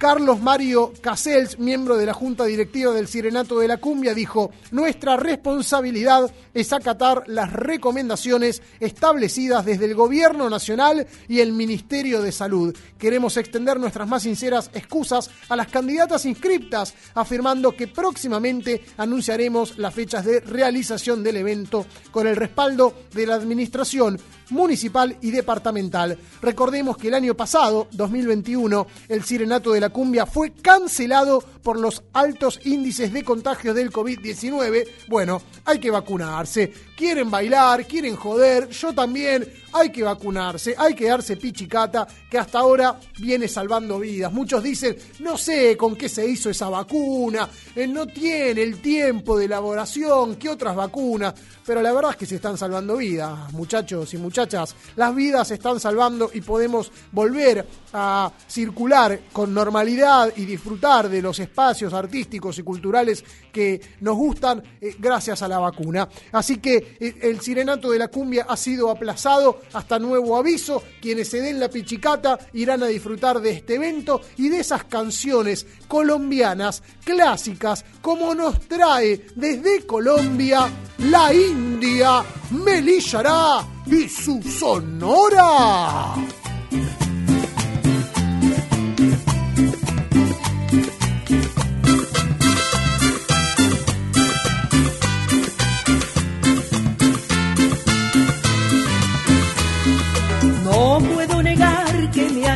[0.04, 5.16] Carlos Mario Casels, miembro de la Junta Directiva del Sirenato de la Cumbia, dijo, nuestra
[5.16, 12.76] responsabilidad es acatar las recomendaciones establecidas desde el Gobierno Nacional y el Ministerio de Salud.
[12.98, 19.94] Queremos extender nuestras más sinceras excusas a las candidatas inscriptas, afirmando que próximamente anunciaremos las
[19.94, 24.20] fechas de realización del evento con el respaldo de la Administración
[24.50, 26.18] municipal y departamental.
[26.42, 32.04] Recordemos que el año pasado, 2021, el Sirenato de la Cumbia fue cancelado por los
[32.14, 34.88] altos índices de contagios del COVID-19.
[35.08, 36.72] Bueno, hay que vacunarse.
[36.96, 39.52] Quieren bailar, quieren joder, yo también.
[39.76, 44.32] Hay que vacunarse, hay que darse pichicata, que hasta ahora viene salvando vidas.
[44.32, 49.36] Muchos dicen, no sé con qué se hizo esa vacuna, eh, no tiene el tiempo
[49.36, 51.34] de elaboración, ¿qué otras vacunas?
[51.66, 54.76] Pero la verdad es que se están salvando vidas, muchachos y muchachas.
[54.96, 61.22] Las vidas se están salvando y podemos volver a circular con normalidad y disfrutar de
[61.24, 61.53] los espacios
[61.94, 66.08] artísticos y culturales que nos gustan eh, gracias a la vacuna.
[66.32, 70.84] Así que eh, el Sirenato de la Cumbia ha sido aplazado hasta nuevo aviso.
[71.02, 75.66] Quienes se den la pichicata irán a disfrutar de este evento y de esas canciones
[75.88, 80.70] colombianas clásicas como nos trae desde Colombia
[81.00, 86.16] la India Melillará y su sonora.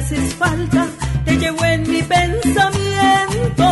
[0.07, 0.87] Haces falta,
[1.25, 3.65] te llevo en mi pensamiento.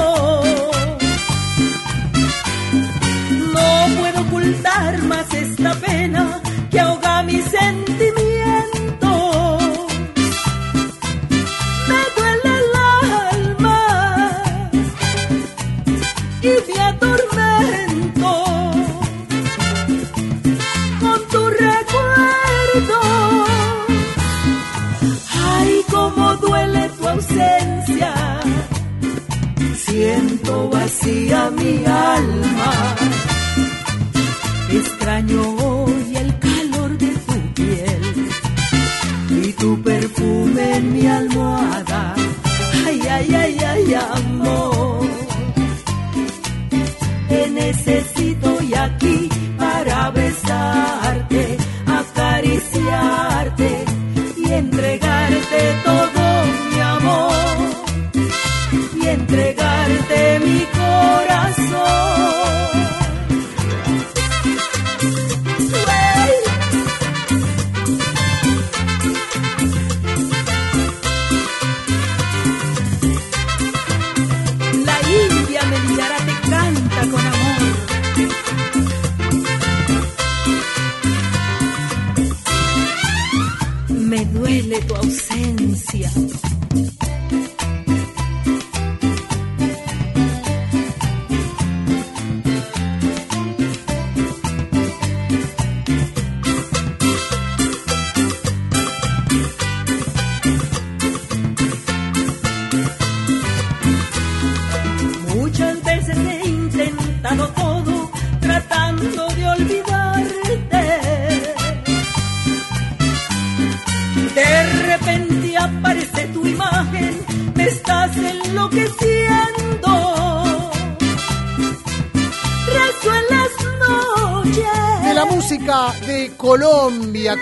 [3.54, 8.25] No puedo ocultar más esta pena que ahoga mi sentimiento.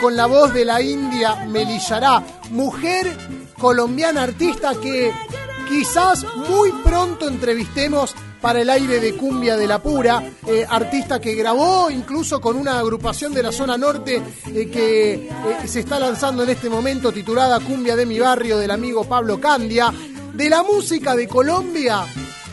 [0.04, 3.16] Con la voz de la India Melillará, mujer
[3.58, 5.14] colombiana artista que
[5.70, 11.36] quizás muy pronto entrevistemos para el aire de Cumbia de la Pura, eh, artista que
[11.36, 15.30] grabó incluso con una agrupación de la zona norte eh, que eh,
[15.68, 19.94] se está lanzando en este momento titulada Cumbia de mi barrio del amigo Pablo Candia.
[20.34, 22.06] De la música de Colombia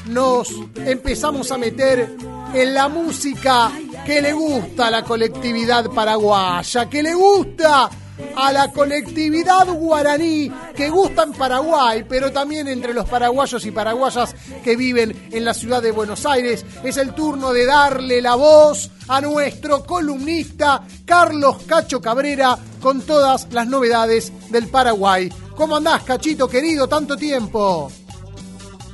[0.07, 2.15] nos empezamos a meter
[2.55, 3.73] en la música
[4.05, 7.91] que le gusta a la colectividad paraguaya, que le gusta
[8.37, 14.35] a la colectividad guaraní que gusta en Paraguay, pero también entre los paraguayos y paraguayas
[14.63, 16.65] que viven en la ciudad de Buenos Aires.
[16.85, 23.49] Es el turno de darle la voz a nuestro columnista Carlos Cacho Cabrera con todas
[23.53, 25.31] las novedades del Paraguay.
[25.55, 26.89] ¿Cómo andás, Cachito querido?
[26.89, 27.91] Tanto tiempo.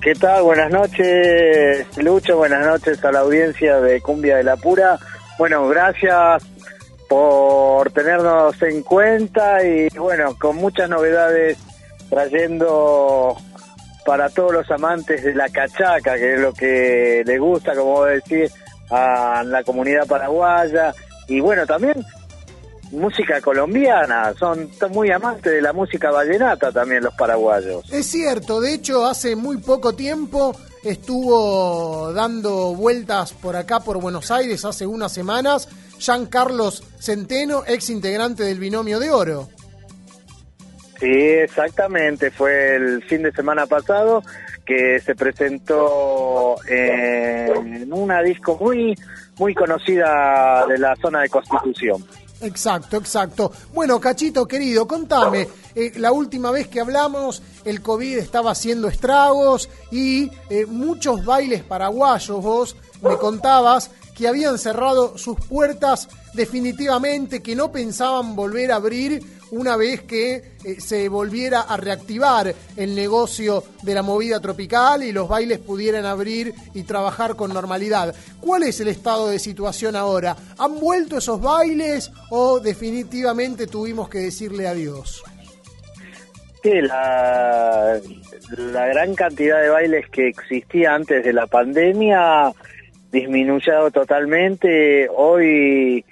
[0.06, 0.44] ¿Qué tal?
[0.44, 2.36] Buenas noches, Lucho.
[2.36, 5.00] Buenas noches a la audiencia de Cumbia de la Pura.
[5.36, 6.44] Bueno, gracias
[7.08, 11.58] por tenernos en cuenta y bueno, con muchas novedades
[12.08, 13.36] trayendo
[14.04, 18.08] para todos los amantes de la cachaca, que es lo que le gusta, como vos
[18.08, 18.54] decís,
[18.90, 20.94] a la comunidad paraguaya.
[21.26, 22.06] Y bueno, también
[22.92, 27.84] música colombiana, son muy amantes de la música vallenata también los paraguayos.
[27.92, 34.30] Es cierto, de hecho hace muy poco tiempo estuvo dando vueltas por acá, por Buenos
[34.30, 35.68] Aires, hace unas semanas,
[35.98, 39.48] Jean Carlos Centeno, ex integrante del Binomio de Oro.
[41.00, 44.22] Sí, exactamente, fue el fin de semana pasado
[44.64, 48.96] que se presentó en una disco muy
[49.38, 52.04] muy conocida de la zona de Constitución.
[52.40, 53.50] Exacto, exacto.
[53.72, 59.68] Bueno, Cachito querido, contame, eh, la última vez que hablamos el COVID estaba haciendo estragos
[59.90, 67.54] y eh, muchos bailes paraguayos, vos me contabas que habían cerrado sus puertas definitivamente, que
[67.54, 73.62] no pensaban volver a abrir una vez que eh, se volviera a reactivar el negocio
[73.82, 78.14] de la movida tropical y los bailes pudieran abrir y trabajar con normalidad.
[78.40, 80.36] ¿Cuál es el estado de situación ahora?
[80.58, 85.22] ¿Han vuelto esos bailes o definitivamente tuvimos que decirle adiós?
[86.62, 88.00] Sí, la,
[88.56, 92.52] la gran cantidad de bailes que existía antes de la pandemia
[93.20, 95.08] disminuyado totalmente.
[95.14, 96.04] Hoy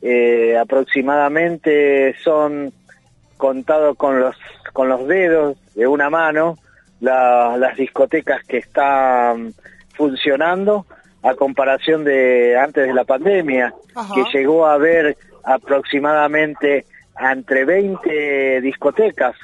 [0.00, 2.72] eh, aproximadamente son
[3.36, 4.36] contados con los
[4.72, 6.56] con los dedos de una mano
[7.00, 9.52] la- las discotecas que están
[9.94, 10.86] funcionando
[11.22, 14.14] a comparación de antes de la pandemia Ajá.
[14.14, 16.86] que llegó a haber aproximadamente
[17.18, 19.34] entre 20 discotecas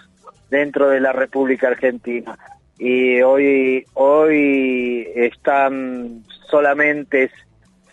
[0.51, 2.39] dentro de la República Argentina
[2.79, 7.31] y hoy hoy están solamente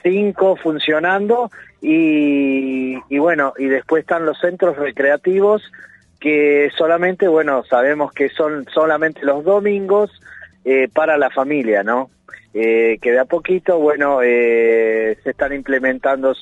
[0.04, 1.50] cinco funcionando
[1.82, 5.64] y, y bueno y después están los centros recreativos
[6.20, 10.12] que solamente bueno sabemos que son solamente los domingos
[10.64, 12.10] eh, para la familia no
[12.58, 16.34] Eh, que de a poquito bueno eh, se están implementando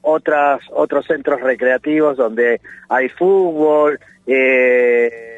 [0.00, 3.98] otras otros centros recreativos donde hay fútbol
[4.28, 5.35] eh,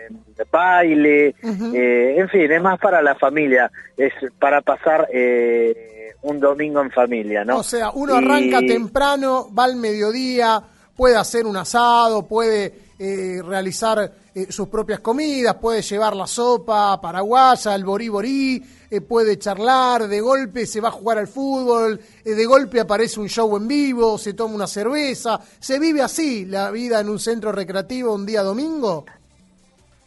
[0.50, 1.34] baile
[1.74, 6.90] eh, en fin es más para la familia es para pasar eh, un domingo en
[6.90, 10.60] familia no O sea, uno arranca Y- temprano, va al mediodía,
[10.96, 17.00] puede hacer un asado, puede eh, realizar eh, sus propias comidas, puede llevar la sopa
[17.00, 22.00] paraguaya, el borí borí, eh, puede charlar, de golpe se va a jugar al fútbol,
[22.24, 26.44] eh, de golpe aparece un show en vivo, se toma una cerveza, se vive así
[26.46, 29.04] la vida en un centro recreativo un día domingo.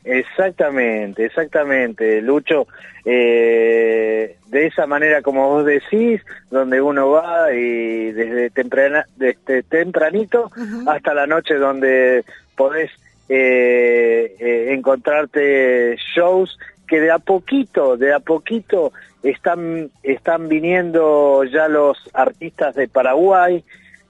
[0.03, 2.67] Exactamente, exactamente, Lucho.
[3.05, 10.51] eh, de esa manera como vos decís, donde uno va y desde, temprana, desde tempranito
[10.87, 12.23] hasta la noche donde
[12.55, 12.91] podés
[13.29, 18.91] eh, eh, encontrarte shows que de a poquito, de a poquito
[19.23, 23.63] están, están viniendo ya los artistas de Paraguay.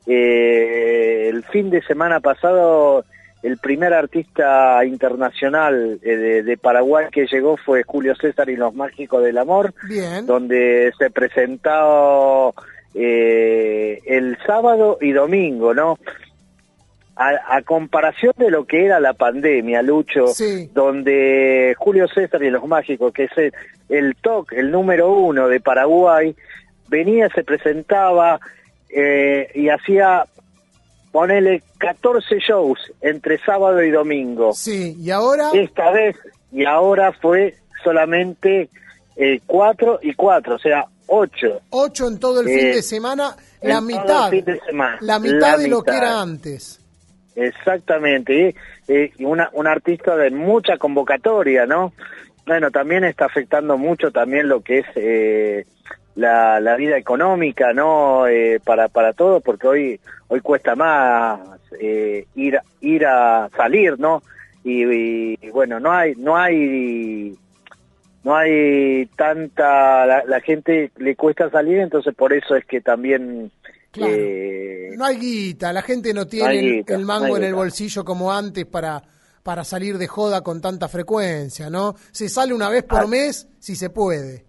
[0.08, 3.06] Eh, el fin de semana pasado
[3.44, 8.74] el primer artista internacional eh, de, de Paraguay que llegó fue Julio César y los
[8.76, 10.26] Mágicos del Amor, Bien.
[10.26, 12.54] donde se presentó
[12.94, 15.98] eh, el sábado y domingo, ¿no?
[17.16, 20.26] A, a comparación de lo que era la pandemia, Lucho,
[20.74, 23.54] donde Julio César y los Mágicos, que es el,
[23.90, 26.36] el TOC, el número uno de Paraguay,
[26.88, 28.40] venía, se presentaba
[28.90, 30.26] eh, y hacía,
[31.12, 34.54] ponele 14 shows entre sábado y domingo.
[34.54, 35.50] Sí, y ahora...
[35.54, 36.16] Esta vez,
[36.52, 38.70] y ahora fue solamente
[39.16, 41.62] eh, cuatro y cuatro, o sea, ocho.
[41.72, 44.26] Ocho en todo el Eh, fin de semana, en la todo mitad.
[44.34, 46.04] el fin de semana, La mitad la de lo que mitad.
[46.04, 46.80] era antes.
[47.36, 48.34] Exactamente,
[48.88, 51.94] y, eh, y una, un artista de mucha convocatoria, ¿no?
[52.46, 55.66] Bueno, también está afectando mucho también lo que es eh,
[56.16, 58.28] la, la vida económica, ¿no?
[58.28, 61.40] Eh, para para todos, porque hoy hoy cuesta más
[61.80, 64.22] eh, ir ir a salir, ¿no?
[64.64, 67.36] Y, y, bueno, no hay no hay
[68.24, 73.52] no hay tanta la, la gente le cuesta salir, entonces por eso es que también
[73.92, 74.14] Claro.
[74.16, 77.44] eh, No hay guita, la gente no tiene No el- guita, el mango no en
[77.44, 79.02] el bolsillo como antes para,
[79.44, 81.96] para salir de joda con tanta frecuencia, ¿no?
[82.12, 83.08] Se sale una vez por Ah.
[83.08, 84.46] mes si se puede.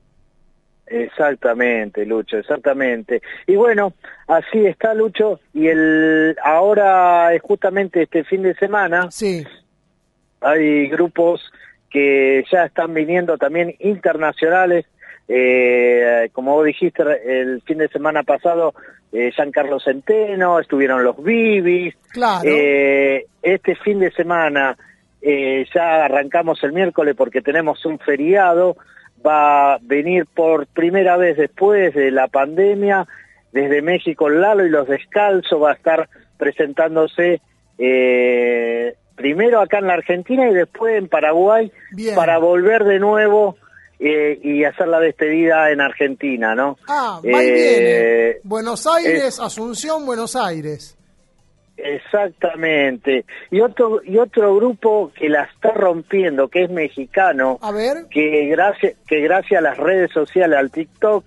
[0.86, 3.22] Exactamente, Lucho, exactamente.
[3.46, 3.94] Y bueno,
[4.26, 9.10] así está Lucho y el ahora es justamente este fin de semana.
[9.10, 9.44] Sí.
[10.40, 11.40] Hay grupos
[11.90, 14.86] que ya están viniendo también internacionales.
[15.28, 18.74] Eh, como vos dijiste el fin de semana pasado,
[19.12, 21.94] eh, Giancarlo Centeno, estuvieron los Bibis.
[22.12, 22.42] Claro.
[22.44, 24.76] Eh, este fin de semana
[25.20, 28.76] eh, ya arrancamos el miércoles porque tenemos un feriado.
[29.24, 33.06] Va a venir por primera vez después de la pandemia
[33.52, 36.08] desde México Lalo y los Descalzos va a estar
[36.38, 37.40] presentándose
[37.78, 42.14] eh, primero acá en la Argentina y después en Paraguay Bien.
[42.14, 43.56] para volver de nuevo
[43.98, 46.76] eh, y hacer la despedida en Argentina, ¿no?
[46.88, 48.36] Ah, va y Eh, viene.
[48.42, 50.96] Buenos Aires, Asunción, Buenos Aires.
[51.82, 53.24] Exactamente.
[53.50, 58.06] Y otro y otro grupo que la está rompiendo, que es mexicano, A ver.
[58.10, 61.24] que gracias que gracias a las redes sociales, al TikTok,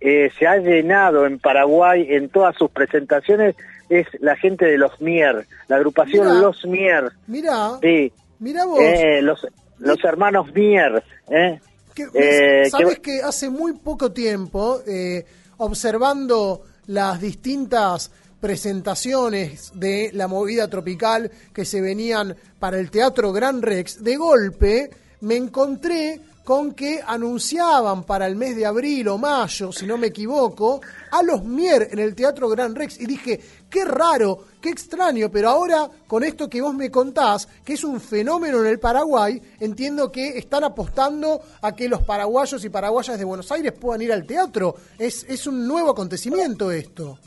[0.00, 3.56] eh, se ha llenado en Paraguay en todas sus presentaciones
[3.88, 6.40] es la gente de los Mier, la agrupación Mirá.
[6.40, 7.04] Los Mier.
[7.26, 8.12] Mirá, Sí.
[8.38, 8.80] mirá vos.
[8.80, 9.46] Eh, los
[9.78, 11.60] los hermanos Mier, ¿eh?
[11.94, 15.24] Que- Eh, Sabes que- que hace muy poco tiempo, eh,
[15.56, 18.10] observando las distintas
[18.40, 24.90] presentaciones de la movida tropical que se venían para el Teatro Gran Rex, de golpe
[25.20, 30.06] me encontré con que anunciaban para el mes de abril o mayo, si no me
[30.06, 33.38] equivoco, a los Mier en el Teatro Gran Rex y dije,
[33.68, 38.00] qué raro, qué extraño, pero ahora con esto que vos me contás, que es un
[38.00, 43.26] fenómeno en el Paraguay, entiendo que están apostando a que los paraguayos y paraguayas de
[43.26, 44.74] Buenos Aires puedan ir al teatro.
[44.98, 47.18] Es, es un nuevo acontecimiento esto.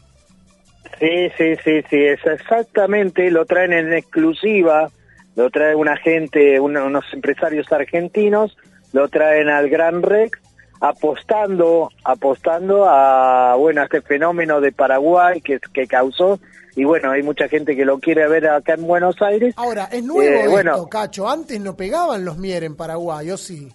[0.99, 4.89] Sí, sí, sí, sí, es exactamente, lo traen en exclusiva,
[5.35, 8.55] lo trae una gente, un- unos empresarios argentinos,
[8.93, 10.37] lo traen al Gran Rex,
[10.79, 16.39] apostando, apostando a, bueno, a este fenómeno de Paraguay que, que causó,
[16.75, 19.53] y bueno, hay mucha gente que lo quiere ver acá en Buenos Aires.
[19.57, 20.87] Ahora, es nuevo Eh, esto, bueno.
[20.89, 21.27] Cacho.
[21.29, 23.67] Antes no pegaban los Mier en Paraguay, ¿o sí?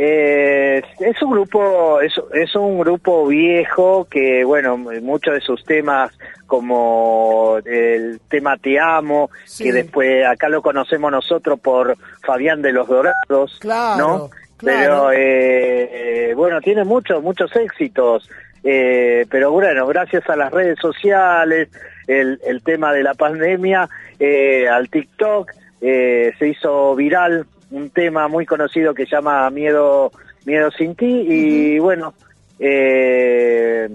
[0.00, 6.16] Eh, es un grupo es, es un grupo viejo que bueno muchos de sus temas
[6.46, 9.64] como el tema Te amo Sí.
[9.64, 15.08] que después acá lo conocemos nosotros por Fabián de los Dorados Claro, no claro.
[15.08, 18.30] pero eh, eh, bueno tiene muchos muchos éxitos
[18.62, 21.70] eh, pero bueno gracias a las redes sociales
[22.06, 23.88] el, el tema de la pandemia
[24.20, 25.50] eh, al TikTok
[25.80, 30.10] se hizo viral un tema muy conocido que llama Miedo
[30.44, 32.14] Miedo sin ti y bueno
[32.58, 33.88] eh,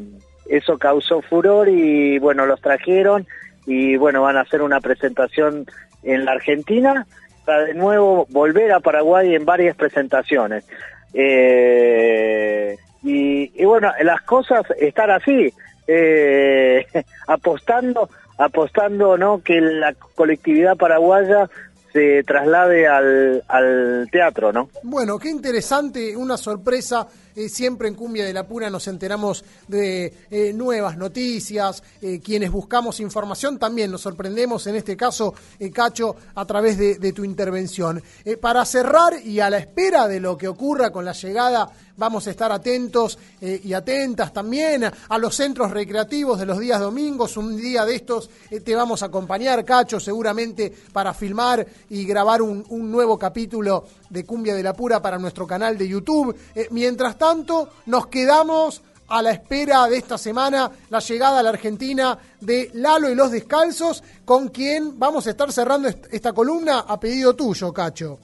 [0.47, 3.25] eso causó furor y bueno los trajeron
[3.65, 5.65] y bueno van a hacer una presentación
[6.03, 7.07] en la Argentina
[7.45, 10.65] para de nuevo volver a Paraguay en varias presentaciones.
[11.13, 15.53] Eh, y, y bueno las cosas están así
[15.87, 16.85] eh,
[17.27, 21.49] apostando apostando no que la colectividad paraguaya
[21.93, 28.25] se traslade al, al teatro no Bueno, qué interesante, una sorpresa eh, siempre en Cumbia
[28.25, 34.01] de la Pura nos enteramos de eh, nuevas noticias, eh, quienes buscamos información también nos
[34.01, 35.33] sorprendemos, en este caso,
[35.73, 38.01] Cacho, a través de, tu intervención.
[38.41, 42.31] Para cerrar y a la espera de lo que ocurra con la llegada Vamos a
[42.31, 47.37] estar atentos y atentas también a, los centros recreativos de los días domingos.
[47.37, 48.31] Un día de estos
[48.63, 54.53] te vamos a acompañar, Cacho, seguramente para filmar y grabar un nuevo capítulo de Cumbia
[54.53, 56.35] de la Pura para nuestro canal de YouTube.
[56.55, 61.49] Eh, mientras tanto, nos quedamos a la espera de esta semana la llegada a la
[61.49, 66.85] Argentina de Lalo y los Descalzos, con quien vamos a estar cerrando est- esta columna
[66.87, 68.19] a pedido tuyo, Cacho.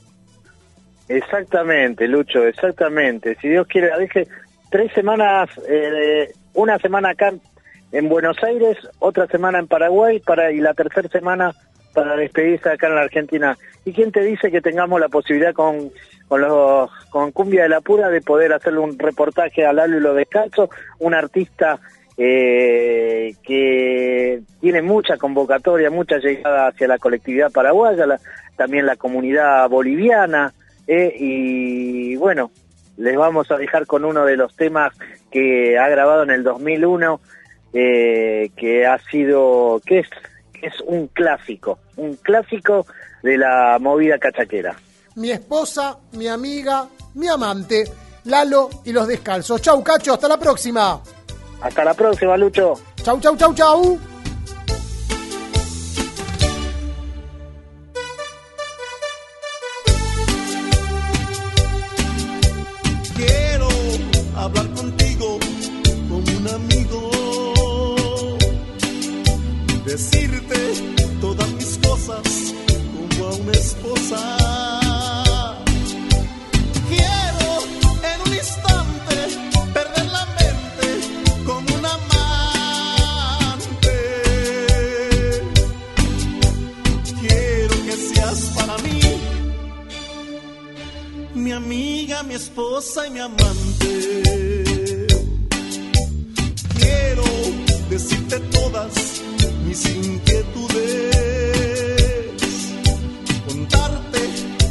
[1.07, 3.35] Exactamente, Lucho, exactamente.
[3.41, 4.27] Si Dios quiere, la deje
[4.69, 7.33] tres semanas, eh, una semana acá
[7.91, 11.55] en Buenos Aires, otra semana en Paraguay para y la tercera semana
[11.93, 13.57] para despedirse acá en la Argentina.
[13.85, 15.91] ¿Y quién te dice que tengamos la posibilidad con,
[16.27, 20.01] con, los, con Cumbia de la Pura de poder hacerle un reportaje a Lalo y
[20.01, 21.79] lo Descalzo, un artista
[22.17, 28.19] eh, que tiene mucha convocatoria, mucha llegada hacia la colectividad paraguaya, la-
[28.57, 30.53] también la comunidad boliviana,
[30.85, 32.51] eh, y bueno,
[32.97, 34.91] les vamos a dejar con uno de los temas
[35.31, 37.21] que ha grabado en el 2001,
[37.73, 40.09] eh, que ha sido, que es,
[40.61, 42.85] es un clásico, un clásico
[43.23, 44.75] de la movida cachaquera.
[45.15, 47.83] mi esposa, mi amiga, mi amante,
[48.25, 49.61] Lalo y los descalzos.
[49.61, 51.01] Chau, Cacho, hasta la próxima.
[51.61, 52.73] Hasta la próxima, Lucho.
[53.03, 53.99] Chau, chau, chau, chau.
[63.15, 63.67] Quiero
[64.35, 65.39] hablar contigo
[66.07, 67.09] como un amigo,
[69.85, 70.38] decirte
[91.59, 93.91] amiga, mi esposa y mi amante.
[96.79, 97.23] Quiero
[97.89, 98.93] decirte todas
[99.65, 101.15] mis inquietudes,
[103.47, 104.19] contarte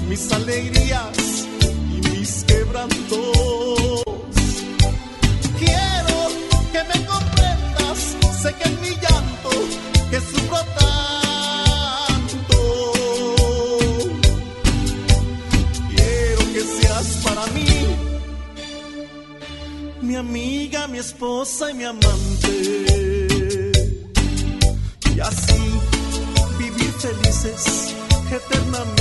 [0.08, 1.46] mis alegrías
[1.94, 4.02] y mis quebrantos.
[5.58, 6.16] Quiero
[6.72, 7.98] que me comprendas,
[8.42, 9.17] sé que en mi llanto
[20.18, 23.72] amiga, mi esposa y mi amante.
[25.14, 25.62] Y así
[26.58, 27.94] vivir felices
[28.30, 28.97] eternamente.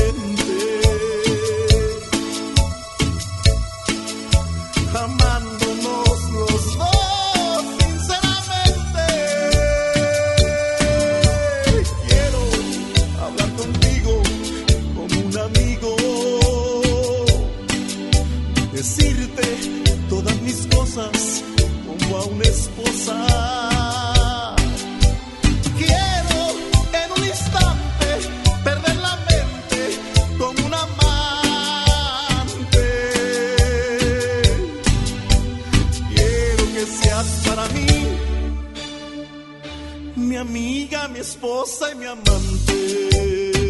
[40.18, 43.67] Mi amiga, mi esposa y mi amante.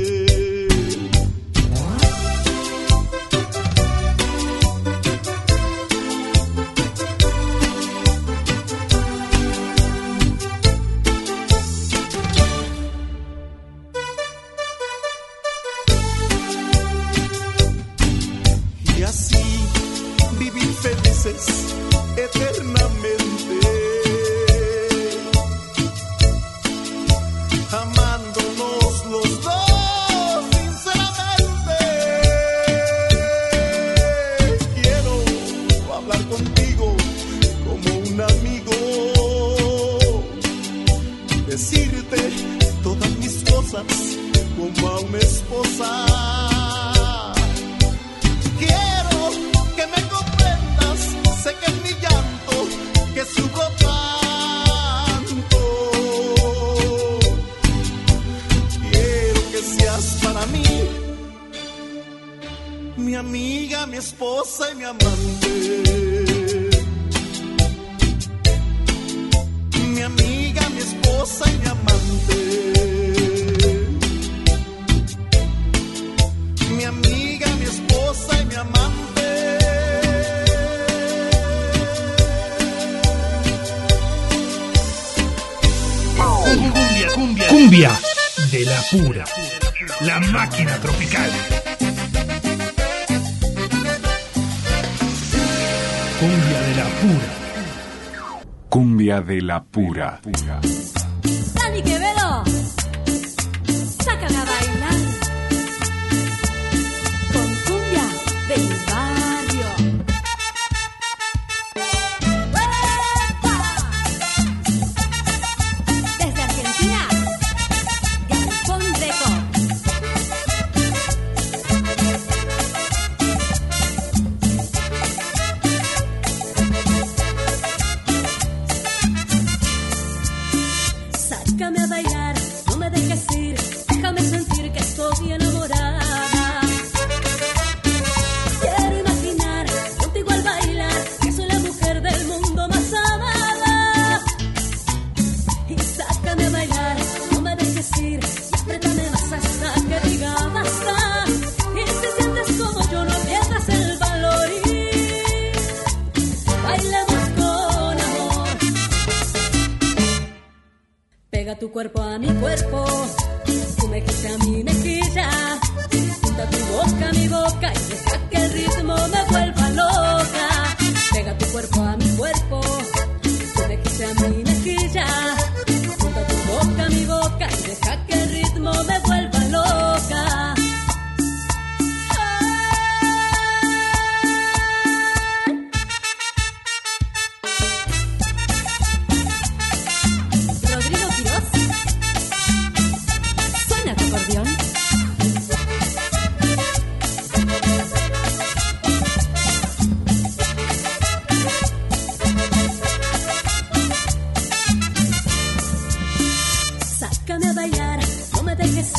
[99.28, 100.22] De la pura.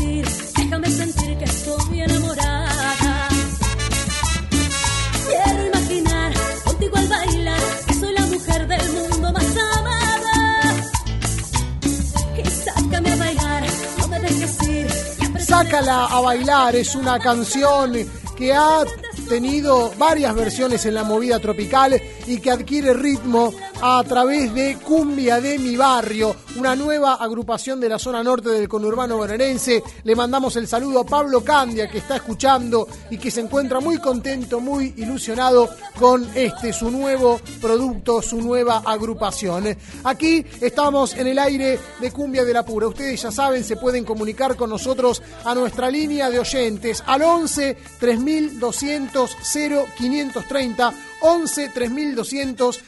[0.08, 3.28] Me dejes ir, déjame sentir que estoy enamorada.
[5.28, 6.32] Quiero imaginar
[6.64, 10.84] contigo al bailar que soy la mujer del mundo más amada.
[12.36, 13.64] Y sácame a bailar,
[13.98, 14.90] no me dejes ir.
[15.40, 17.92] Sácala a bailar es una canción
[18.36, 18.84] que ha
[19.28, 25.40] tenido varias versiones en la movida tropical y que adquiere ritmo a través de Cumbia
[25.40, 29.80] de mi barrio, una nueva agrupación de la zona norte del conurbano bonaerense.
[30.02, 33.98] Le mandamos el saludo a Pablo Candia que está escuchando y que se encuentra muy
[33.98, 39.76] contento, muy ilusionado con este su nuevo producto, su nueva agrupación.
[40.02, 42.88] Aquí estamos en el aire de Cumbia de la Pura.
[42.88, 47.76] Ustedes ya saben, se pueden comunicar con nosotros a nuestra línea de oyentes al 11
[48.00, 49.36] 3200
[49.96, 52.80] 0530 11 3200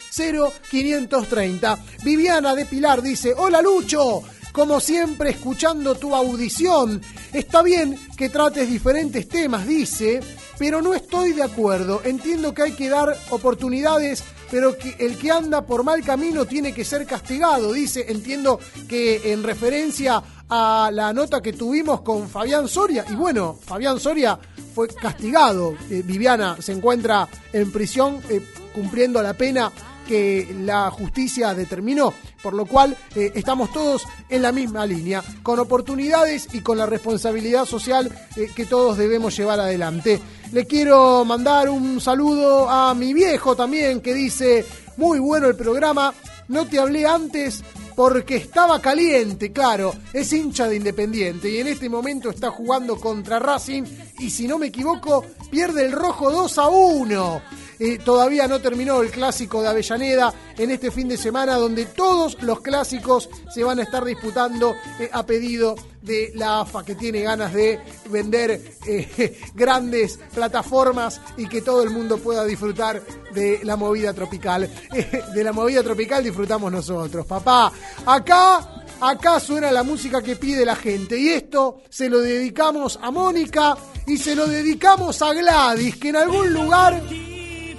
[0.71, 1.79] 0530.
[2.03, 4.23] Viviana de Pilar dice, hola Lucho,
[4.53, 7.01] como siempre escuchando tu audición.
[7.33, 10.21] Está bien que trates diferentes temas, dice,
[10.59, 12.03] pero no estoy de acuerdo.
[12.05, 16.75] Entiendo que hay que dar oportunidades, pero que el que anda por mal camino tiene
[16.75, 18.07] que ser castigado, dice.
[18.09, 18.59] Entiendo
[18.89, 24.39] que en referencia a la nota que tuvimos con Fabián Soria, y bueno, Fabián Soria
[24.75, 25.75] fue castigado.
[25.89, 28.41] Eh, Viviana se encuentra en prisión eh,
[28.75, 29.71] cumpliendo la pena
[30.07, 32.13] que la justicia determinó,
[32.43, 36.87] por lo cual eh, estamos todos en la misma línea, con oportunidades y con la
[36.87, 40.21] responsabilidad social eh, que todos debemos llevar adelante.
[40.53, 44.65] Le quiero mandar un saludo a mi viejo también que dice,
[44.97, 46.13] muy bueno el programa,
[46.49, 47.63] no te hablé antes
[48.01, 53.39] porque estaba caliente, claro, es hincha de Independiente y en este momento está jugando contra
[53.39, 53.83] Racing
[54.19, 57.43] y si no me equivoco pierde el rojo 2 a 1.
[57.79, 62.43] Eh, todavía no terminó el clásico de Avellaneda en este fin de semana donde todos
[62.43, 67.23] los clásicos se van a estar disputando eh, a pedido de la AFA que tiene
[67.23, 67.79] ganas de
[68.11, 73.03] vender eh, grandes plataformas y que todo el mundo pueda disfrutar
[73.33, 74.69] de la movida tropical.
[75.35, 77.73] De la movida tropical disfrutamos nosotros, papá.
[78.07, 83.11] Acá Acá suena la música que pide la gente y esto se lo dedicamos a
[83.11, 83.75] Mónica
[84.07, 87.03] y se lo dedicamos a Gladys, que en algún lugar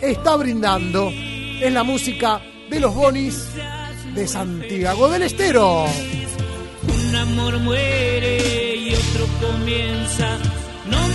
[0.01, 1.11] está brindando.
[1.11, 3.49] Es la música de los Bonis
[4.15, 5.85] de Santiago del Estero.
[6.87, 10.39] Un amor muere y otro comienza.
[10.87, 11.07] No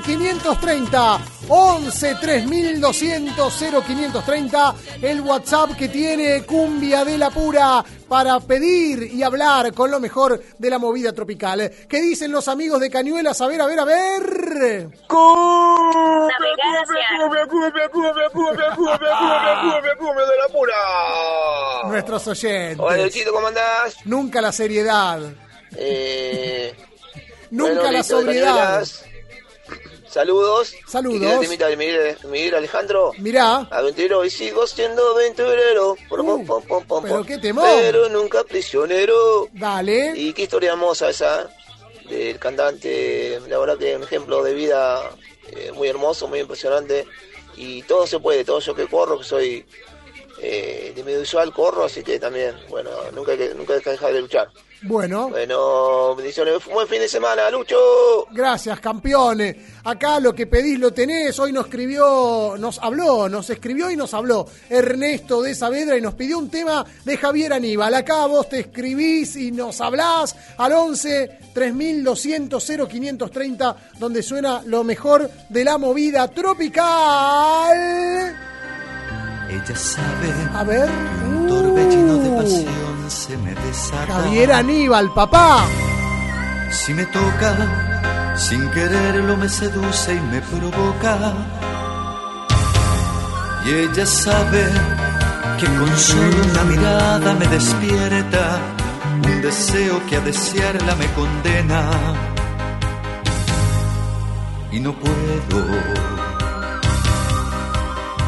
[0.00, 3.52] 0530 11 3200
[3.86, 10.00] 0530 el WhatsApp que tiene Cumbia de la Pura para pedir y hablar con lo
[10.00, 11.70] mejor de la movida tropical.
[11.88, 13.40] ¿Qué dicen los amigos de Cañuelas?
[13.40, 14.88] A ver, a ver, a ver.
[20.26, 21.88] de la pura.
[21.88, 22.78] Nuestros oyentes.
[22.78, 23.96] Hola, Luchito, ¿cómo andás?
[24.04, 25.20] Nunca la seriedad.
[25.76, 26.74] Eh,
[27.50, 28.54] Nunca bueno, la sobriedad.
[28.54, 29.04] Cañuelas.
[30.16, 30.74] Saludos.
[30.86, 31.20] Saludos.
[31.20, 33.12] ¿Qué querés temita de Miguel, Miguel Alejandro?
[33.18, 33.68] Mirá.
[33.70, 35.94] Aventurero y sigo siendo aventurero.
[36.08, 37.66] Pom, pom, pom, pom, pom, Uh, pero qué temón.
[37.66, 39.46] Pero nunca prisionero.
[39.52, 40.14] Dale.
[40.16, 41.50] Y qué historia hermosa esa
[42.08, 43.40] del cantante.
[43.46, 45.02] La verdad que un ejemplo de vida
[45.48, 47.06] eh, muy hermoso, muy impresionante.
[47.58, 49.66] Y todo se puede, todo yo que corro, que soy
[50.40, 53.90] eh, de medio visual, corro, así que también, bueno, nunca hay que, nunca hay que
[53.90, 54.48] dejar de luchar.
[54.82, 55.30] Bueno.
[55.30, 57.76] Bueno, bendiciones, buen fin de semana, Lucho.
[58.30, 59.56] Gracias, campeones.
[59.84, 61.38] Acá lo que pedís lo tenés.
[61.38, 66.14] Hoy nos escribió, nos habló, nos escribió y nos habló Ernesto de Saavedra y nos
[66.14, 67.94] pidió un tema de Javier Aníbal.
[67.94, 75.30] Acá vos te escribís y nos hablás al 11 3200 0530 donde suena lo mejor
[75.48, 77.76] de la movida tropical.
[79.48, 80.32] Ella sabe.
[80.54, 80.88] A ver.
[81.24, 84.12] Un torbellino de pasión se me desata.
[84.12, 85.64] Javier Aníbal, papá.
[86.70, 87.54] Si me toca,
[88.36, 91.34] sin quererlo me seduce y me provoca.
[93.64, 94.64] Y ella sabe
[95.58, 98.60] que con solo una mirada me despierta
[99.24, 101.90] un deseo que a desearla me condena.
[104.70, 106.15] Y no puedo,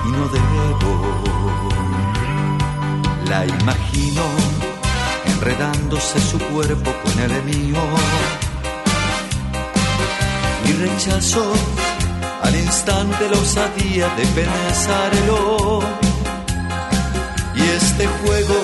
[0.09, 0.93] y no debo.
[3.29, 4.23] La imagino
[5.27, 7.79] enredándose su cuerpo con el mío.
[10.67, 11.53] Y rechazo
[12.43, 15.81] al instante la osadía de pensarlo.
[17.55, 18.59] Y este juego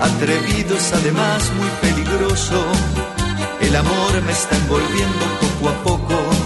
[0.00, 2.62] atrevido es además muy peligroso.
[3.60, 6.41] El amor me está envolviendo poco a poco.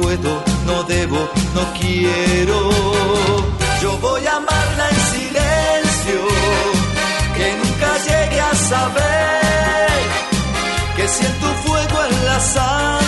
[0.00, 1.18] Puedo, no debo,
[1.54, 2.70] no quiero.
[3.82, 6.20] Yo voy a amarla en silencio,
[7.36, 9.88] que nunca llegue a saber
[10.96, 13.07] que siento fuego en la sangre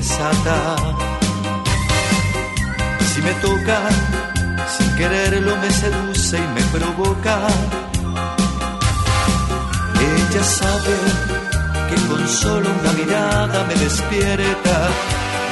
[0.00, 0.76] desata.
[3.10, 3.78] Si me toca,
[4.74, 7.36] sin quererlo me seduce y me provoca.
[10.10, 10.96] Ella sabe
[11.88, 14.76] que con solo una mirada me despierta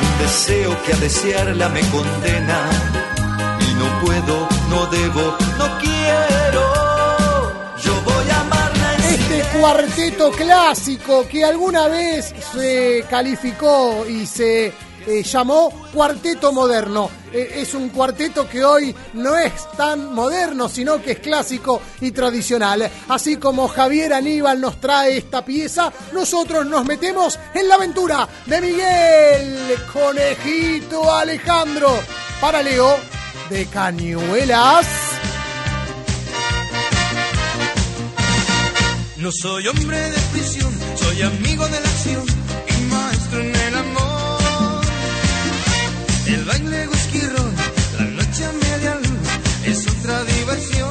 [0.04, 2.60] un deseo que a desearla me condena.
[3.66, 4.36] Y no puedo,
[4.70, 5.24] no debo,
[5.60, 6.64] no quiero.
[7.84, 14.66] Yo voy a amarla Este cuarteto clásico que alguna vez se calificó y se
[15.06, 17.10] eh, llamó cuarteto moderno.
[17.32, 22.12] Eh, es un cuarteto que hoy no es tan moderno, sino que es clásico y
[22.12, 22.90] tradicional.
[23.08, 28.60] Así como Javier Aníbal nos trae esta pieza, nosotros nos metemos en la aventura de
[28.60, 31.90] Miguel Conejito Alejandro
[32.40, 32.96] para Leo
[33.50, 34.86] de Cañuelas.
[39.18, 42.45] No soy hombre de prisión, soy amigo de la acción
[46.26, 47.54] El baile ron,
[47.98, 49.28] la noche a media luz
[49.64, 50.88] es otra diversión.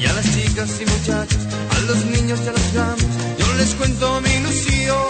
[0.00, 1.42] Y a las chicas y muchachos,
[1.76, 3.06] a los niños y a los grandes,
[3.38, 5.08] yo les cuento mi ilusión.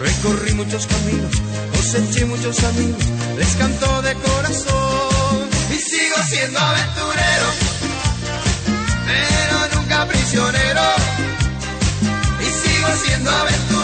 [0.00, 1.32] Recorrí muchos caminos,
[1.74, 3.04] coseché muchos amigos,
[3.36, 5.48] les canto de corazón.
[5.70, 7.48] Y sigo siendo aventurero,
[9.04, 10.86] pero nunca prisionero.
[12.40, 13.77] Y sigo siendo aventurero,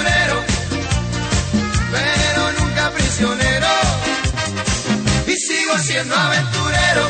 [3.15, 3.69] prisionero.
[5.27, 7.09] Y sigo siendo aventurero,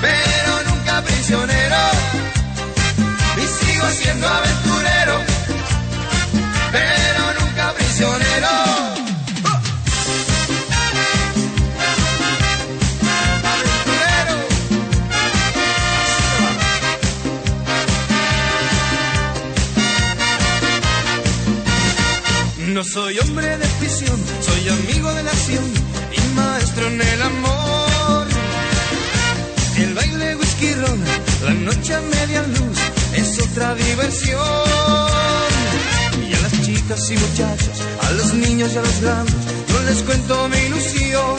[0.00, 1.76] pero nunca prisionero.
[3.36, 5.20] Y sigo siendo aventurero,
[6.70, 7.13] pero
[22.74, 25.64] No soy hombre de prisión, soy amigo de la acción
[26.10, 28.26] y maestro en el amor.
[29.76, 31.00] El baile whisky ron,
[31.44, 32.78] la noche a media luz
[33.14, 34.40] es otra diversión.
[36.28, 39.36] Y a las chicas y muchachos, a los niños y a los grandes,
[39.68, 41.36] yo les cuento mi ilusión.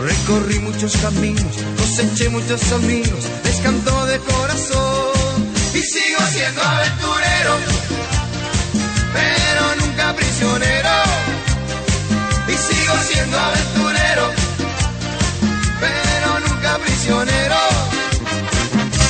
[0.00, 7.96] Recorrí muchos caminos, coseché muchos amigos, les canto de corazón y sigo siendo aventurero
[9.16, 9.45] pero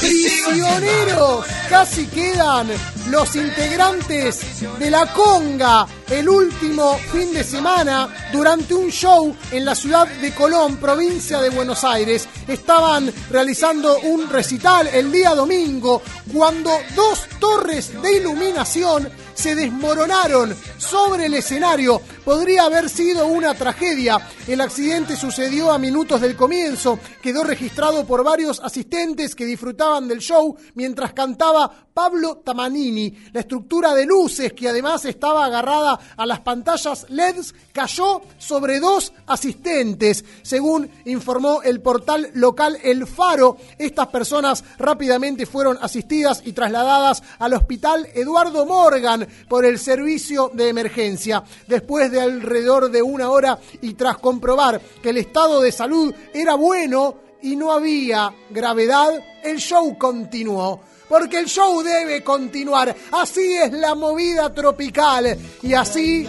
[0.01, 2.69] Prisioneros, casi quedan
[3.11, 9.75] los integrantes de la Conga el último fin de semana durante un show en la
[9.75, 12.29] ciudad de Colón, provincia de Buenos Aires.
[12.47, 16.03] Estaban realizando un recital el día domingo
[16.33, 22.01] cuando dos torres de iluminación se desmoronaron sobre el escenario.
[22.25, 24.19] Podría haber sido una tragedia.
[24.49, 26.99] El accidente sucedió a minutos del comienzo.
[27.23, 33.15] Quedó registrado por varios asistentes que disfrutaban del show mientras cantaba Pablo Tamanini.
[33.33, 39.13] La estructura de luces, que además estaba agarrada a las pantallas LEDs, cayó sobre dos
[39.27, 40.25] asistentes.
[40.43, 47.55] Según informó el portal local El Faro, estas personas rápidamente fueron asistidas y trasladadas al
[47.55, 51.43] hospital Eduardo Morgan por el servicio de emergencia.
[51.67, 56.55] Después de alrededor de una hora y tras comprobar que el estado de salud era
[56.55, 59.11] bueno y no había gravedad,
[59.45, 60.81] el show continuó.
[61.09, 62.95] Porque el show debe continuar.
[63.13, 65.39] Así es la movida tropical.
[65.63, 66.27] Y así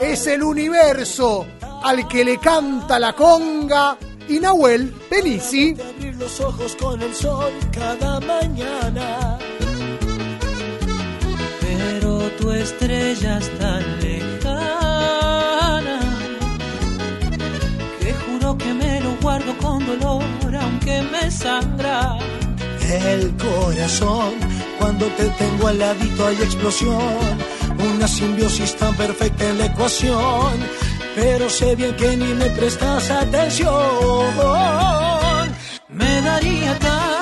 [0.00, 1.44] es el universo
[1.82, 3.98] al que le canta la conga
[4.28, 5.74] y Nahuel Penisi.
[5.80, 9.38] abrir los ojos con el sol cada mañana.
[12.38, 16.00] Tu estrella es tan lejana
[18.00, 20.24] que juro que me lo guardo con dolor,
[20.60, 22.18] aunque me sangra.
[22.82, 24.34] El corazón,
[24.78, 27.38] cuando te tengo al ladito hay explosión,
[27.94, 30.52] una simbiosis tan perfecta en la ecuación,
[31.14, 33.72] pero sé bien que ni me prestas atención.
[35.88, 37.21] Me daría tal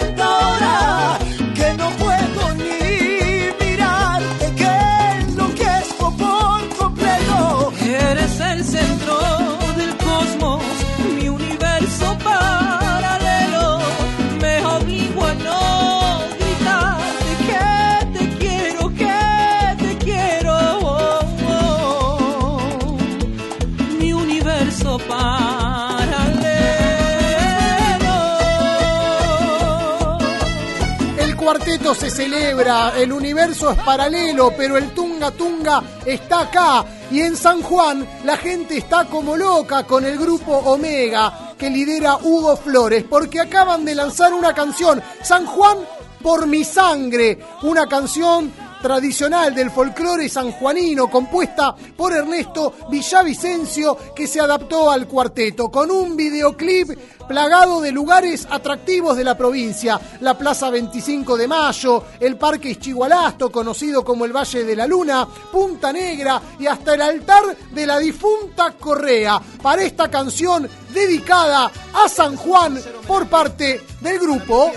[31.95, 36.85] se celebra, el universo es paralelo, pero el Tunga Tunga está acá.
[37.11, 42.17] Y en San Juan la gente está como loca con el grupo Omega que lidera
[42.17, 45.77] Hugo Flores, porque acaban de lanzar una canción, San Juan
[46.21, 48.51] por mi sangre, una canción
[48.81, 56.17] tradicional del folclore sanjuanino compuesta por Ernesto Villavicencio que se adaptó al cuarteto con un
[56.17, 56.89] videoclip
[57.27, 63.49] plagado de lugares atractivos de la provincia, la Plaza 25 de Mayo, el Parque Ischigualasto,
[63.49, 67.99] conocido como el Valle de la Luna, Punta Negra y hasta el altar de la
[67.99, 74.71] difunta Correa, para esta canción dedicada a San Juan por parte del grupo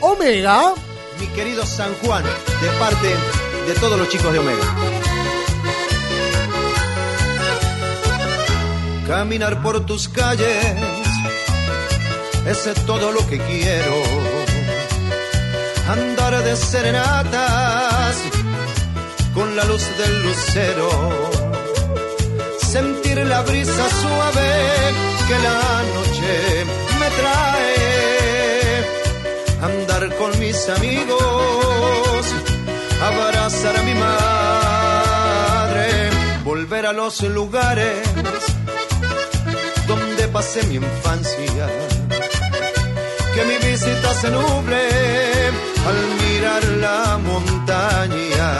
[0.00, 0.74] Omega.
[1.20, 3.08] Mi querido San Juan, de parte
[3.66, 4.74] de todos los chicos de Omega.
[9.06, 10.64] Caminar por tus calles,
[12.46, 14.02] ese es todo lo que quiero.
[15.88, 18.16] Andar de serenatas
[19.34, 20.88] con la luz del lucero.
[22.58, 24.50] Sentir la brisa suave
[25.28, 26.64] que la noche
[26.98, 27.83] me trae.
[29.64, 32.26] Andar con mis amigos
[33.02, 35.86] abrazar a mi madre,
[36.44, 38.06] volver a los lugares
[39.86, 41.66] donde pasé mi infancia,
[43.34, 44.82] que mi visita se nuble
[45.88, 48.50] al mirar la montaña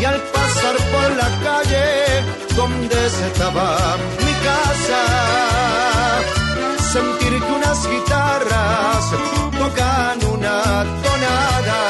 [0.00, 1.86] y al pasar por la calle
[2.56, 5.02] donde se estaba mi casa,
[6.92, 8.51] sentir que unas guitarras
[9.58, 11.80] tocan una tonada.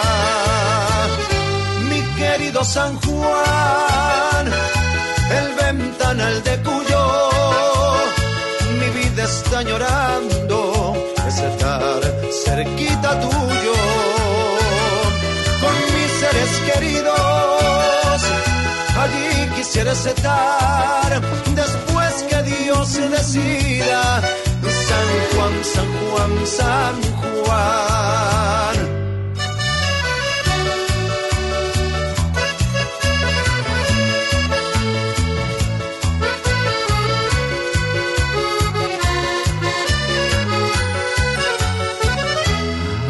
[2.22, 4.46] Querido San Juan,
[5.38, 7.30] el ventanal de Cuyo,
[8.78, 10.94] mi vida está llorando,
[11.26, 12.00] es estar
[12.44, 13.74] cerquita tuyo,
[15.62, 18.22] con mis seres queridos,
[19.02, 21.20] allí quisiera estar,
[21.54, 24.22] después que Dios decida,
[25.02, 28.76] San Juan, San Juan, San Juan.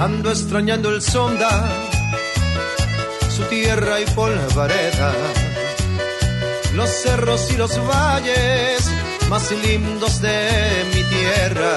[0.01, 1.69] Ando extrañando el sonda,
[3.37, 5.13] su tierra y polvareda,
[6.75, 9.02] los cerros y los valles
[9.33, 10.39] más lindos de
[10.93, 11.71] mi tierra.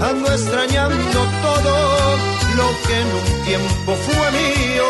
[0.00, 1.74] Ando extrañando todo
[2.58, 4.88] lo que en un tiempo fue mío,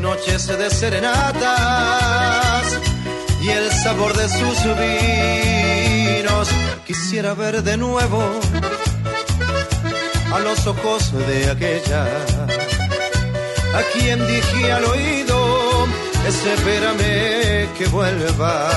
[0.00, 2.64] noches de serenatas
[3.40, 6.48] y el sabor de sus vinos.
[6.84, 8.20] Quisiera ver de nuevo
[10.34, 12.02] a los ojos de aquella
[13.78, 15.41] a quien dije al oído
[16.26, 18.70] espérame que vuelva.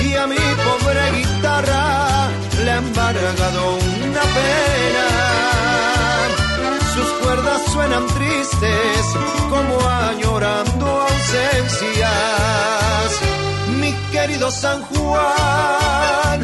[0.00, 2.28] Y a mi pobre guitarra
[2.64, 5.06] le ha embargado una pena.
[6.94, 9.06] Sus cuerdas suenan tristes
[9.50, 12.10] como añorando ausencias.
[13.80, 16.42] Mi querido San Juan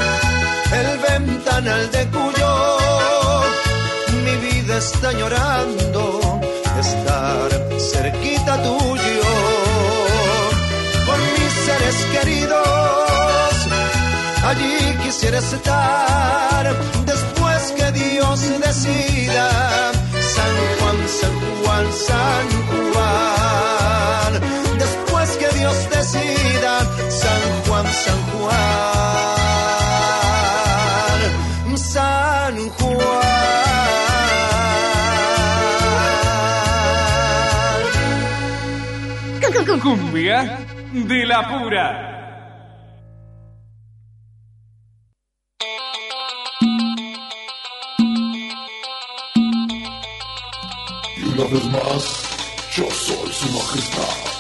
[0.72, 2.78] el ventanal de Cuyo
[4.24, 6.40] mi vida está llorando
[6.80, 9.22] estar cerquita tuyo
[11.06, 13.54] con mis seres queridos.
[14.44, 16.74] Allí quisiera estar
[17.04, 19.92] después que Dios decida.
[20.34, 22.59] San Juan, San Juan, San Juan
[39.82, 40.58] Cumbia
[40.92, 42.06] de la pura.
[51.16, 52.04] Y una vez más,
[52.76, 54.39] yo soy su majestad.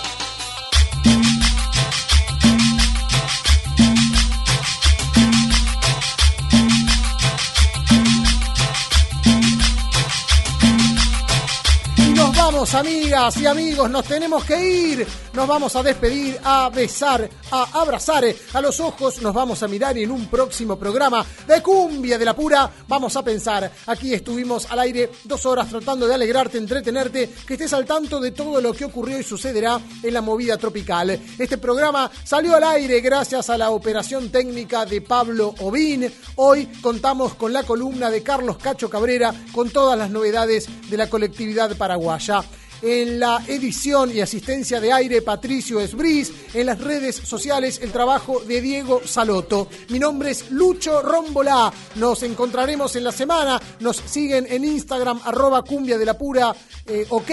[12.74, 15.06] Amigas y amigos, nos tenemos que ir.
[15.32, 19.20] Nos vamos a despedir, a besar, a abrazar a los ojos.
[19.22, 23.16] Nos vamos a mirar y en un próximo programa de Cumbia de la Pura vamos
[23.16, 23.70] a pensar.
[23.86, 28.32] Aquí estuvimos al aire dos horas tratando de alegrarte, entretenerte, que estés al tanto de
[28.32, 31.10] todo lo que ocurrió y sucederá en la movida tropical.
[31.10, 36.10] Este programa salió al aire gracias a la operación técnica de Pablo Obín.
[36.36, 41.08] Hoy contamos con la columna de Carlos Cacho Cabrera con todas las novedades de la
[41.08, 42.42] colectividad paraguaya.
[42.82, 46.32] En la edición y asistencia de aire, Patricio Esbris.
[46.54, 49.68] En las redes sociales, el trabajo de Diego Saloto.
[49.90, 51.70] Mi nombre es Lucho Rombolá.
[51.96, 53.60] Nos encontraremos en la semana.
[53.80, 56.54] Nos siguen en Instagram, arroba cumbia de la pura,
[56.86, 57.30] eh, ok.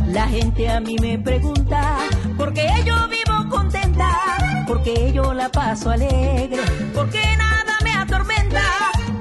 [0.08, 1.98] La gente a mí me pregunta
[2.50, 4.10] por qué yo vivo contenta,
[4.66, 6.60] por qué yo la paso alegre,
[6.92, 8.62] por qué nada me atormenta.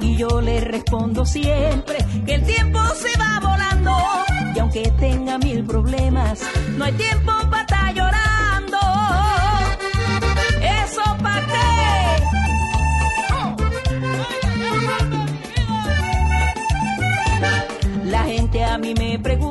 [0.02, 3.96] Y yo le respondo siempre que el tiempo se va volando
[4.56, 6.42] y aunque tenga mil problemas,
[6.76, 8.80] no hay tiempo para estar llorando.
[10.84, 11.70] Eso pa' qué.
[18.06, 19.49] La gente a mí me pregunta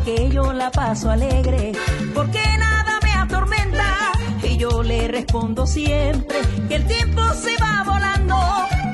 [0.00, 1.72] contenta, por qué yo la paso alegre,
[2.14, 4.12] por qué nada me atormenta.
[4.42, 8.36] Y yo le respondo siempre que el tiempo se va volando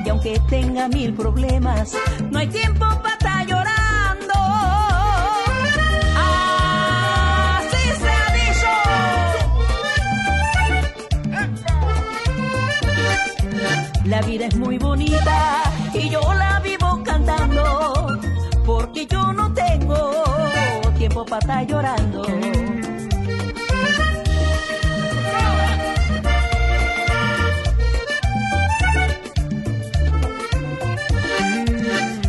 [0.05, 1.93] y aunque tenga mil problemas,
[2.31, 2.76] no hay tiempo
[21.39, 22.23] estar llorando.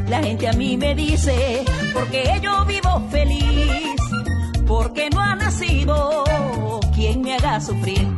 [0.08, 4.00] La gente a mí me dice, porque yo vivo feliz,
[4.66, 6.24] porque no ha nacido
[6.94, 8.17] quien me haga sufrir.